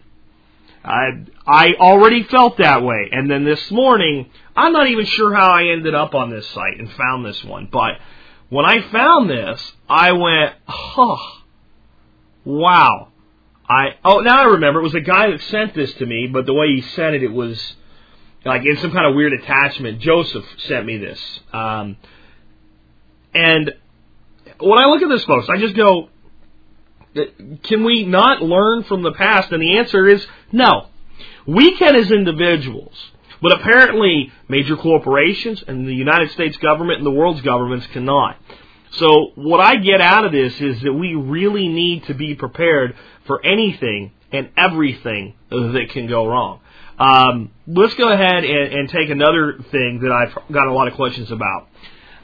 [0.82, 5.50] I I already felt that way, and then this morning, I'm not even sure how
[5.50, 7.98] I ended up on this site and found this one, but
[8.48, 11.42] when I found this, I went, oh,
[12.44, 13.08] wow.
[13.68, 16.44] I oh now I remember it was a guy that sent this to me, but
[16.44, 17.74] the way he sent it, it was
[18.44, 20.00] like in some kind of weird attachment.
[20.00, 21.20] Joseph sent me this,
[21.52, 21.96] um,
[23.34, 23.72] and
[24.58, 26.08] when I look at this, folks, I just go,
[27.62, 29.50] can we not learn from the past?
[29.52, 30.86] And the answer is no.
[31.46, 32.94] We can as individuals,
[33.42, 38.36] but apparently major corporations and the United States government and the world's governments cannot.
[38.92, 42.94] So what I get out of this is that we really need to be prepared
[43.26, 46.60] for anything and everything that can go wrong.
[46.98, 50.94] Um, let's go ahead and, and take another thing that I've got a lot of
[50.94, 51.68] questions about.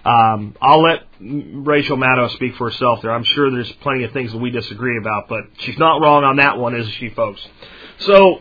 [0.07, 3.11] Um, I'll let Rachel Maddow speak for herself there.
[3.11, 6.37] I'm sure there's plenty of things that we disagree about, but she's not wrong on
[6.37, 7.45] that one, is she, folks?
[7.99, 8.41] So,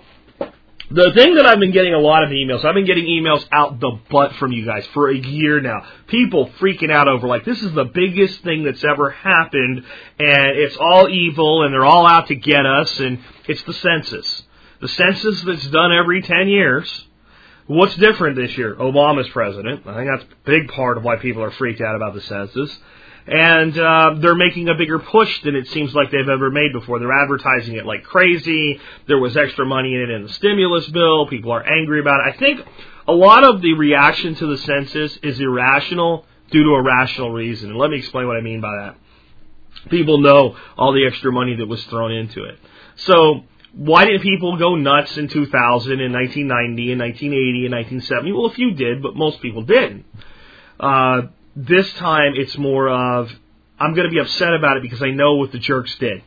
[0.91, 3.79] the thing that I've been getting a lot of emails, I've been getting emails out
[3.79, 5.87] the butt from you guys for a year now.
[6.05, 9.83] People freaking out over like this is the biggest thing that's ever happened,
[10.19, 14.43] and it's all evil, and they're all out to get us, and it's the census.
[14.81, 17.07] The census that's done every 10 years
[17.67, 18.75] What's different this year?
[18.75, 19.87] Obama's president.
[19.87, 22.77] I think that's a big part of why people are freaked out about the census.
[23.27, 26.99] And uh, they're making a bigger push than it seems like they've ever made before.
[26.99, 28.79] They're advertising it like crazy.
[29.07, 31.25] There was extra money in it in the stimulus bill.
[31.25, 32.35] People are angry about it.
[32.35, 32.61] I think
[33.07, 37.71] a lot of the reaction to the census is irrational due to a rational reason.
[37.71, 38.95] And let me explain what I mean by that.
[39.89, 42.59] People know all the extra money that was thrown into it.
[42.97, 43.43] So
[43.75, 48.31] why did people go nuts in 2000 and 1990 and 1980 and 1970?
[48.31, 50.05] Well, a few did, but most people didn't.
[50.79, 51.23] Uh,
[51.55, 53.29] this time it's more of,
[53.77, 56.23] I'm going to be upset about it because I know what the jerks did.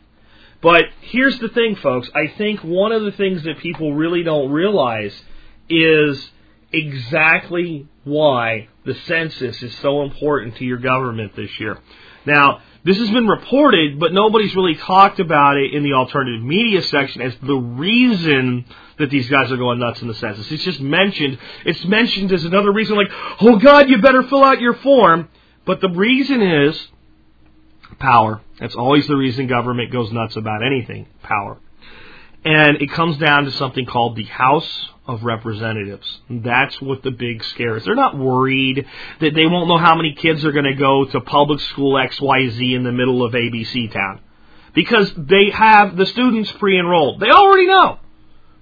[0.60, 2.10] But here's the thing, folks.
[2.14, 5.18] I think one of the things that people really don't realize
[5.70, 6.30] is
[6.70, 11.78] exactly why the census is so important to your government this year.
[12.26, 16.82] Now, this has been reported, but nobody's really talked about it in the alternative media
[16.82, 18.64] section as the reason
[18.98, 20.50] that these guys are going nuts in the census.
[20.50, 21.38] It's just mentioned.
[21.64, 23.10] It's mentioned as another reason, like,
[23.40, 25.28] oh God, you better fill out your form.
[25.64, 26.88] But the reason is
[27.98, 28.40] power.
[28.58, 31.58] That's always the reason government goes nuts about anything power.
[32.44, 36.06] And it comes down to something called the House of Representatives.
[36.28, 37.84] That's what the big scare is.
[37.84, 38.86] They're not worried
[39.20, 42.76] that they won't know how many kids are going to go to public school XYZ
[42.76, 44.20] in the middle of ABC town.
[44.74, 47.20] Because they have the students pre-enrolled.
[47.20, 47.98] They already know.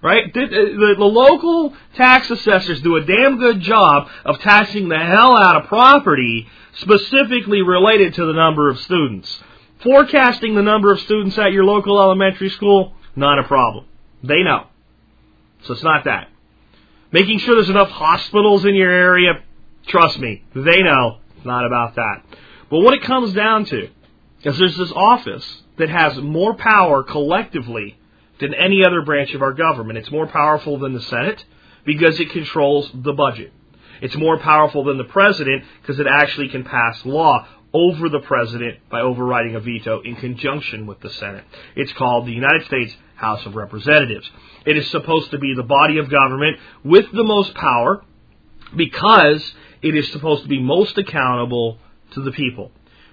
[0.01, 0.32] Right?
[0.32, 5.36] The, the, the local tax assessors do a damn good job of taxing the hell
[5.36, 9.42] out of property specifically related to the number of students.
[9.82, 13.86] Forecasting the number of students at your local elementary school, not a problem.
[14.22, 14.68] They know.
[15.64, 16.28] So it's not that.
[17.12, 19.42] Making sure there's enough hospitals in your area,
[19.86, 21.18] trust me, they know.
[21.36, 22.22] It's not about that.
[22.70, 23.88] But what it comes down to
[24.42, 27.98] is there's this office that has more power collectively
[28.40, 29.98] than any other branch of our government.
[29.98, 31.44] It's more powerful than the Senate
[31.84, 33.52] because it controls the budget.
[34.02, 38.78] It's more powerful than the president because it actually can pass law over the president
[38.90, 41.44] by overriding a veto in conjunction with the Senate.
[41.74, 44.30] It's called the United States House of Representatives.
[44.64, 48.04] It is supposed to be the body of government with the most power
[48.74, 49.52] because
[49.82, 51.78] it is supposed to be most accountable
[52.12, 52.70] to the people.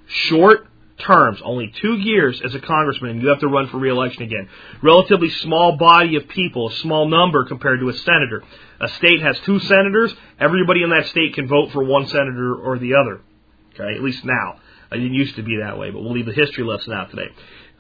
[0.08, 0.68] Short
[1.00, 4.48] terms, only two years as a congressman, you have to run for reelection again.
[4.82, 8.44] Relatively small body of people, a small number compared to a senator.
[8.80, 12.78] A state has two senators, everybody in that state can vote for one senator or
[12.78, 13.22] the other.
[13.74, 14.60] Okay, at least now.
[14.92, 17.30] It used to be that way, but we'll leave the history lesson out today.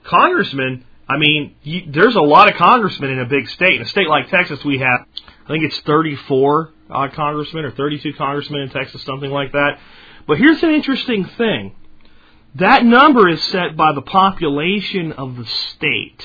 [0.03, 0.83] Congressmen,
[1.13, 3.75] I mean, you, there's a lot of congressmen in a big state.
[3.75, 5.05] In a state like Texas, we have,
[5.45, 9.77] I think it's 34 uh, congressmen or 32 congressmen in Texas, something like that.
[10.27, 11.75] But here's an interesting thing.
[12.55, 16.23] That number is set by the population of the state.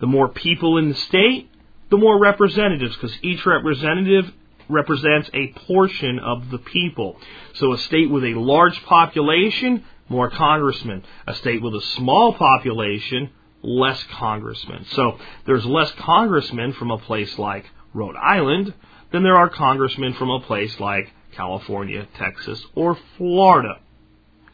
[0.00, 1.50] The more people in the state,
[1.90, 4.32] the more representatives, because each representative
[4.68, 7.18] represents a portion of the people.
[7.54, 11.02] So a state with a large population, more congressmen.
[11.26, 13.30] A state with a small population,
[13.68, 14.86] less congressmen.
[14.92, 18.74] So there's less congressmen from a place like Rhode Island
[19.12, 23.80] than there are congressmen from a place like California, Texas, or Florida.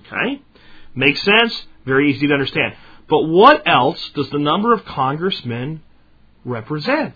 [0.07, 0.43] Okay?
[0.95, 1.67] Makes sense?
[1.85, 2.75] Very easy to understand.
[3.09, 5.83] But what else does the number of congressmen
[6.45, 7.15] represent?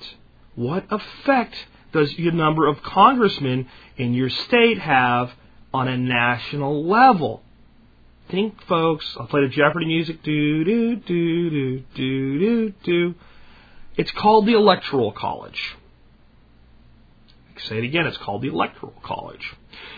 [0.55, 1.55] What effect
[1.93, 5.33] does the number of congressmen in your state have
[5.73, 7.43] on a national level?
[8.31, 9.07] Think, folks.
[9.19, 10.23] I'll play the Jeopardy music.
[10.23, 13.15] Do do do do do do do.
[13.97, 15.77] It's called the Electoral College.
[17.57, 18.07] Say it again.
[18.07, 19.55] It's called the Electoral College.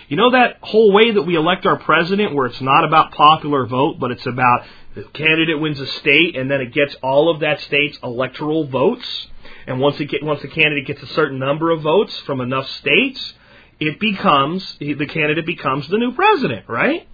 [0.08, 3.66] You know that whole way that we elect our president, where it's not about popular
[3.66, 4.64] vote, but it's about
[4.94, 9.26] the candidate wins a state, and then it gets all of that state's electoral votes.
[9.66, 12.68] And once it get, once the candidate gets a certain number of votes from enough
[12.70, 13.34] states,
[13.80, 17.08] it becomes the candidate becomes the new president, right?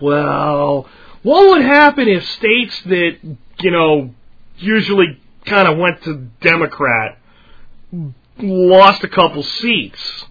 [0.00, 0.88] Well,
[1.22, 3.16] what would happen if states that
[3.60, 4.14] you know
[4.56, 7.18] usually kind of went to Democrat
[8.38, 10.24] lost a couple seats,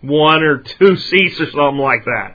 [0.00, 2.34] one or two seats or something like that?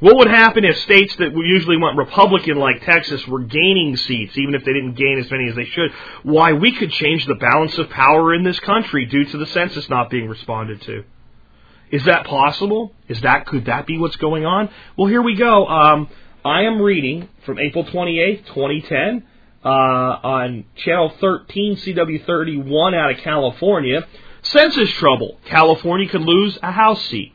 [0.00, 4.54] What would happen if states that usually went Republican, like Texas, were gaining seats, even
[4.54, 5.90] if they didn't gain as many as they should?
[6.22, 9.90] Why, we could change the balance of power in this country due to the census
[9.90, 11.04] not being responded to.
[11.90, 12.92] Is that possible?
[13.08, 14.70] Is that could that be what's going on?
[14.96, 15.66] Well, here we go.
[15.66, 16.08] Um,
[16.44, 19.24] I am reading from April 28th, 2010,
[19.64, 24.06] uh, on Channel 13, CW31 out of California.
[24.42, 25.38] Census trouble.
[25.44, 27.34] California could lose a House seat.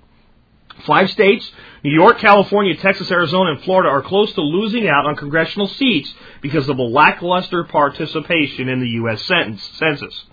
[0.85, 1.49] Five states,
[1.83, 6.13] New York, California, Texas, Arizona, and Florida, are close to losing out on congressional seats
[6.41, 9.21] because of a lackluster participation in the U.S.
[9.23, 10.25] census.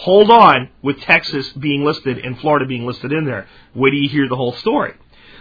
[0.00, 3.46] Hold on with Texas being listed and Florida being listed in there.
[3.74, 4.94] Wait till you hear the whole story.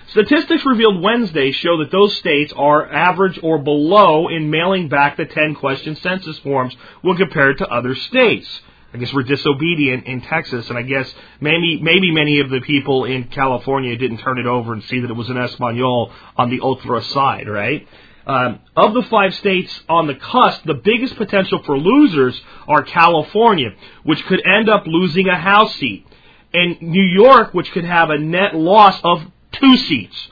[0.10, 5.24] Statistics revealed Wednesday show that those states are average or below in mailing back the
[5.24, 8.62] 10 question census forms when compared to other states.
[8.93, 13.05] I guess we're disobedient in Texas, and I guess maybe maybe many of the people
[13.05, 16.60] in California didn't turn it over and see that it was an Espanol on the
[16.60, 17.88] otra side, right?
[18.26, 23.74] Um, of the five states on the cusp, the biggest potential for losers are California,
[24.03, 26.05] which could end up losing a House seat,
[26.53, 30.30] and New York, which could have a net loss of two seats.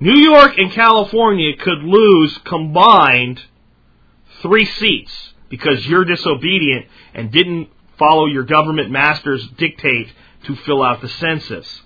[0.00, 3.40] New York and California could lose combined
[4.42, 7.68] three seats because you're disobedient and didn't
[7.98, 10.08] follow your government master's dictate
[10.44, 11.82] to fill out the census.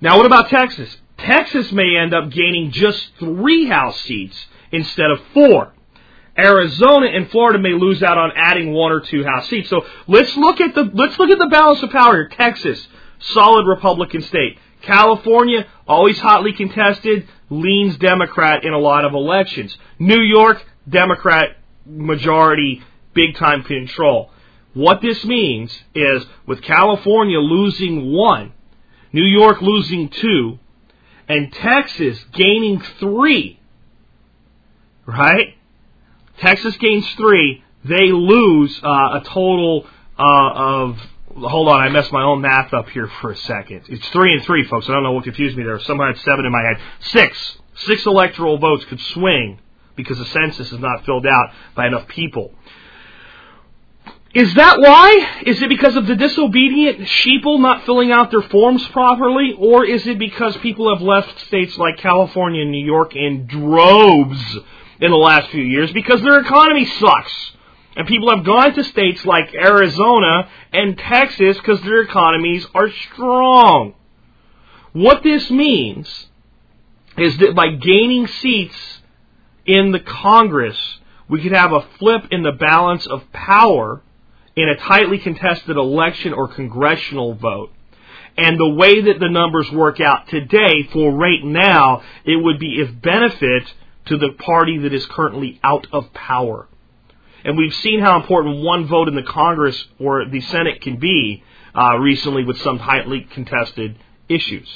[0.00, 0.96] Now, what about Texas?
[1.18, 5.72] Texas may end up gaining just three House seats instead of four.
[6.38, 9.68] Arizona and Florida may lose out on adding one or two House seats.
[9.68, 12.28] So let's look at the let's look at the balance of power here.
[12.28, 12.86] Texas,
[13.18, 14.58] solid Republican state.
[14.82, 19.76] California, always hotly contested, leans Democrat in a lot of elections.
[19.98, 24.30] New York, Democrat majority, big time control.
[24.72, 28.52] What this means is with California losing one,
[29.12, 30.58] New York losing two,
[31.28, 33.59] and Texas gaining three,
[35.10, 35.56] right?
[36.38, 39.86] Texas gains three, they lose uh, a total
[40.18, 40.98] uh, of.
[41.32, 43.82] Hold on, I messed my own math up here for a second.
[43.88, 44.88] It's three and three, folks.
[44.88, 45.78] I don't know what confused me there.
[45.78, 46.76] Somehow I had seven in my head.
[47.00, 47.56] Six.
[47.86, 49.60] Six electoral votes could swing
[49.94, 52.52] because the census is not filled out by enough people.
[54.34, 55.42] Is that why?
[55.44, 59.56] Is it because of the disobedient sheeple not filling out their forms properly?
[59.58, 64.58] Or is it because people have left states like California and New York in droves
[65.00, 67.52] in the last few years because their economy sucks?
[67.96, 73.94] And people have gone to states like Arizona and Texas because their economies are strong.
[74.92, 76.26] What this means
[77.16, 78.76] is that by gaining seats
[79.66, 80.78] in the Congress,
[81.28, 84.02] we could have a flip in the balance of power
[84.56, 87.70] in a tightly contested election or congressional vote.
[88.36, 92.80] And the way that the numbers work out today, for right now, it would be
[92.80, 93.72] if benefit
[94.06, 96.68] to the party that is currently out of power.
[97.44, 101.42] And we've seen how important one vote in the Congress or the Senate can be
[101.74, 103.96] uh, recently with some tightly contested
[104.28, 104.68] issues.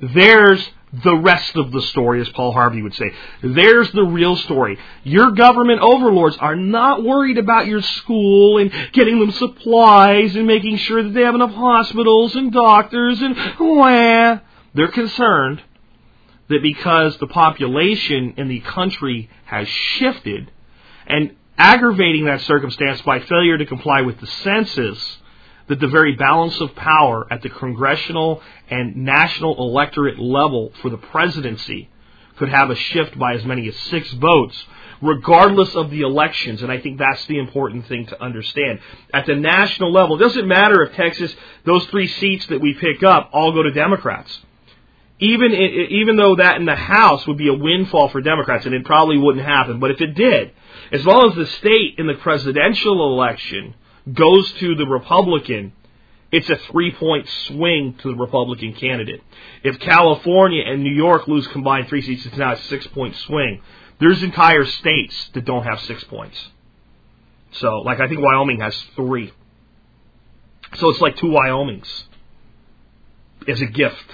[0.00, 0.66] There's
[1.04, 3.12] the rest of the story, as Paul Harvey would say.
[3.42, 4.78] There's the real story.
[5.04, 10.78] Your government overlords are not worried about your school and getting them supplies and making
[10.78, 14.38] sure that they have enough hospitals and doctors and wah.
[14.74, 15.62] They're concerned
[16.48, 20.50] that because the population in the country has shifted
[21.06, 25.18] and aggravating that circumstance by failure to comply with the census,
[25.66, 30.96] that the very balance of power at the congressional and national electorate level for the
[30.96, 31.88] presidency
[32.36, 34.56] could have a shift by as many as six votes,
[35.02, 36.62] regardless of the elections.
[36.62, 38.78] And I think that's the important thing to understand.
[39.12, 41.34] At the national level, it doesn't matter if Texas,
[41.64, 44.38] those three seats that we pick up, all go to Democrats.
[45.20, 48.84] Even even though that in the House would be a windfall for Democrats, and it
[48.84, 50.52] probably wouldn't happen, but if it did,
[50.92, 53.74] as long as the state in the presidential election
[54.12, 55.72] goes to the Republican,
[56.30, 59.20] it's a three point swing to the Republican candidate.
[59.64, 63.60] If California and New York lose combined three seats, it's now a six point swing.
[63.98, 66.38] There's entire states that don't have six points.
[67.52, 69.32] So, like, I think Wyoming has three.
[70.76, 71.88] So it's like two Wyomings
[73.48, 74.04] as a gift.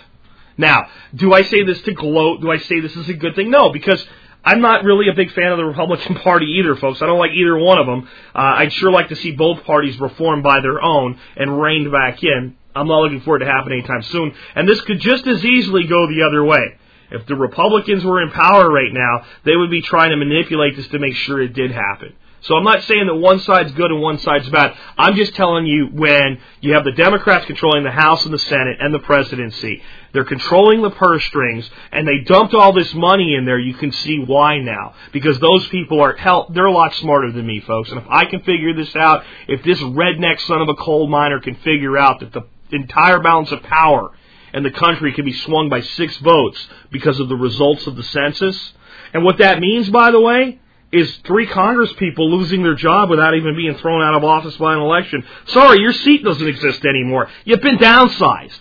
[0.57, 2.40] Now, do I say this to gloat?
[2.40, 3.50] Do I say this is a good thing?
[3.50, 4.05] No, because
[4.44, 7.00] I'm not really a big fan of the Republican Party either, folks.
[7.00, 8.09] I don't like either one of them.
[8.34, 12.22] Uh, I'd sure like to see both parties reformed by their own and reined back
[12.22, 12.57] in.
[12.76, 14.34] I'm not looking for it to happen anytime soon.
[14.55, 16.78] And this could just as easily go the other way.
[17.11, 20.88] If the Republicans were in power right now, they would be trying to manipulate this
[20.88, 22.14] to make sure it did happen.
[22.45, 24.76] So I'm not saying that one side's good and one side's bad.
[24.99, 28.76] I'm just telling you when you have the Democrats controlling the House and the Senate
[28.80, 29.82] and the presidency,
[30.12, 33.59] they're controlling the purse strings, and they dumped all this money in there.
[33.59, 36.51] You can see why now, because those people are hell.
[36.53, 37.90] They're a lot smarter than me, folks.
[37.90, 41.40] And if I can figure this out, if this redneck son of a coal miner
[41.40, 42.42] can figure out that the
[42.72, 44.12] entire balance of power
[44.53, 48.03] in the country can be swung by six votes because of the results of the
[48.03, 48.74] census,
[49.14, 50.61] and what that means, by the way,
[50.95, 54.74] is three Congress people losing their job without even being thrown out of office by
[54.74, 55.24] an election.
[55.49, 57.28] Sorry, your seat doesn't exist anymore.
[57.45, 58.59] You've been downsized.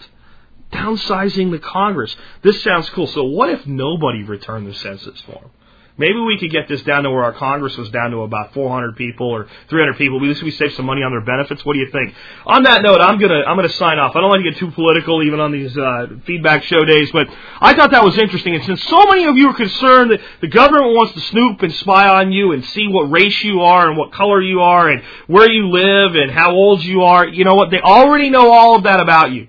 [0.71, 2.15] Downsizing the Congress.
[2.41, 3.07] This sounds cool.
[3.07, 5.51] So what if nobody returned the census form?
[5.95, 8.95] Maybe we could get this down to where our Congress was down to about 400
[8.95, 10.17] people or 300 people.
[10.17, 11.63] At least we save some money on their benefits.
[11.63, 12.15] What do you think?
[12.47, 14.15] On that note, I'm gonna I'm gonna sign off.
[14.15, 17.27] I don't like to get too political even on these uh, feedback show days, but
[17.61, 18.55] I thought that was interesting.
[18.55, 21.71] And since so many of you are concerned that the government wants to snoop and
[21.75, 25.03] spy on you and see what race you are and what color you are and
[25.27, 27.69] where you live and how old you are, you know what?
[27.69, 29.47] They already know all of that about you.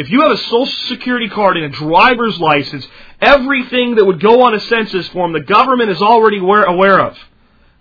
[0.00, 2.88] If you have a social security card and a driver's license,
[3.20, 7.18] everything that would go on a census form, the government is already aware, of.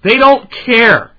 [0.01, 1.11] They don't care.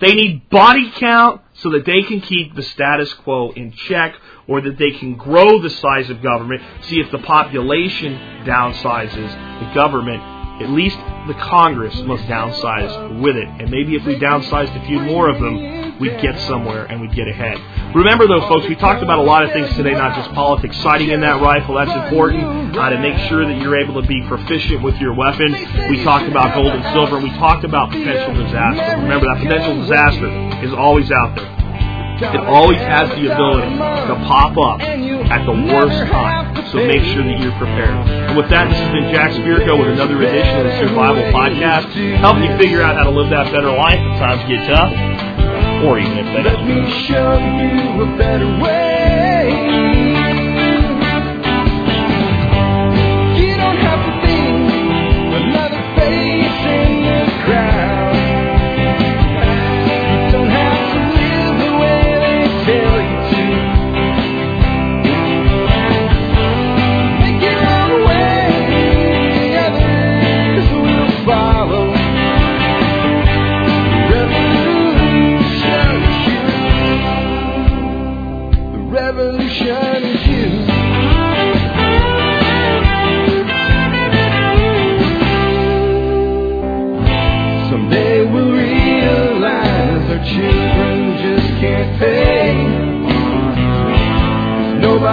[0.00, 4.16] They need body count so that they can keep the status quo in check
[4.48, 9.74] or that they can grow the size of government, see if the population downsizes the
[9.76, 10.20] government.
[10.60, 10.98] At least
[11.28, 13.46] the Congress must downsize with it.
[13.46, 17.14] And maybe if we downsized a few more of them, we'd get somewhere and we'd
[17.14, 17.58] get ahead.
[17.94, 20.76] Remember, though, folks, we talked about a lot of things today, not just politics.
[20.82, 24.22] Sighting in that rifle, that's important uh, to make sure that you're able to be
[24.28, 25.52] proficient with your weapon.
[25.90, 29.02] We talked about gold and silver, and we talked about potential disaster.
[29.02, 30.28] Remember, that potential disaster
[30.64, 31.54] is always out there.
[32.18, 36.66] It always has the ability to pop up at the worst time.
[36.72, 37.94] So make sure that you're prepared.
[37.94, 41.94] And with that, this has been Jack Spirko with another edition of the Survival Podcast,
[42.18, 44.90] helping you figure out how to live that better life when times get tough
[45.86, 46.42] or even if they.
[46.42, 49.07] Let me show you a better way.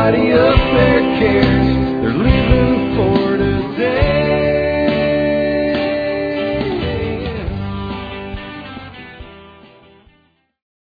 [0.06, 1.55] body up there cares.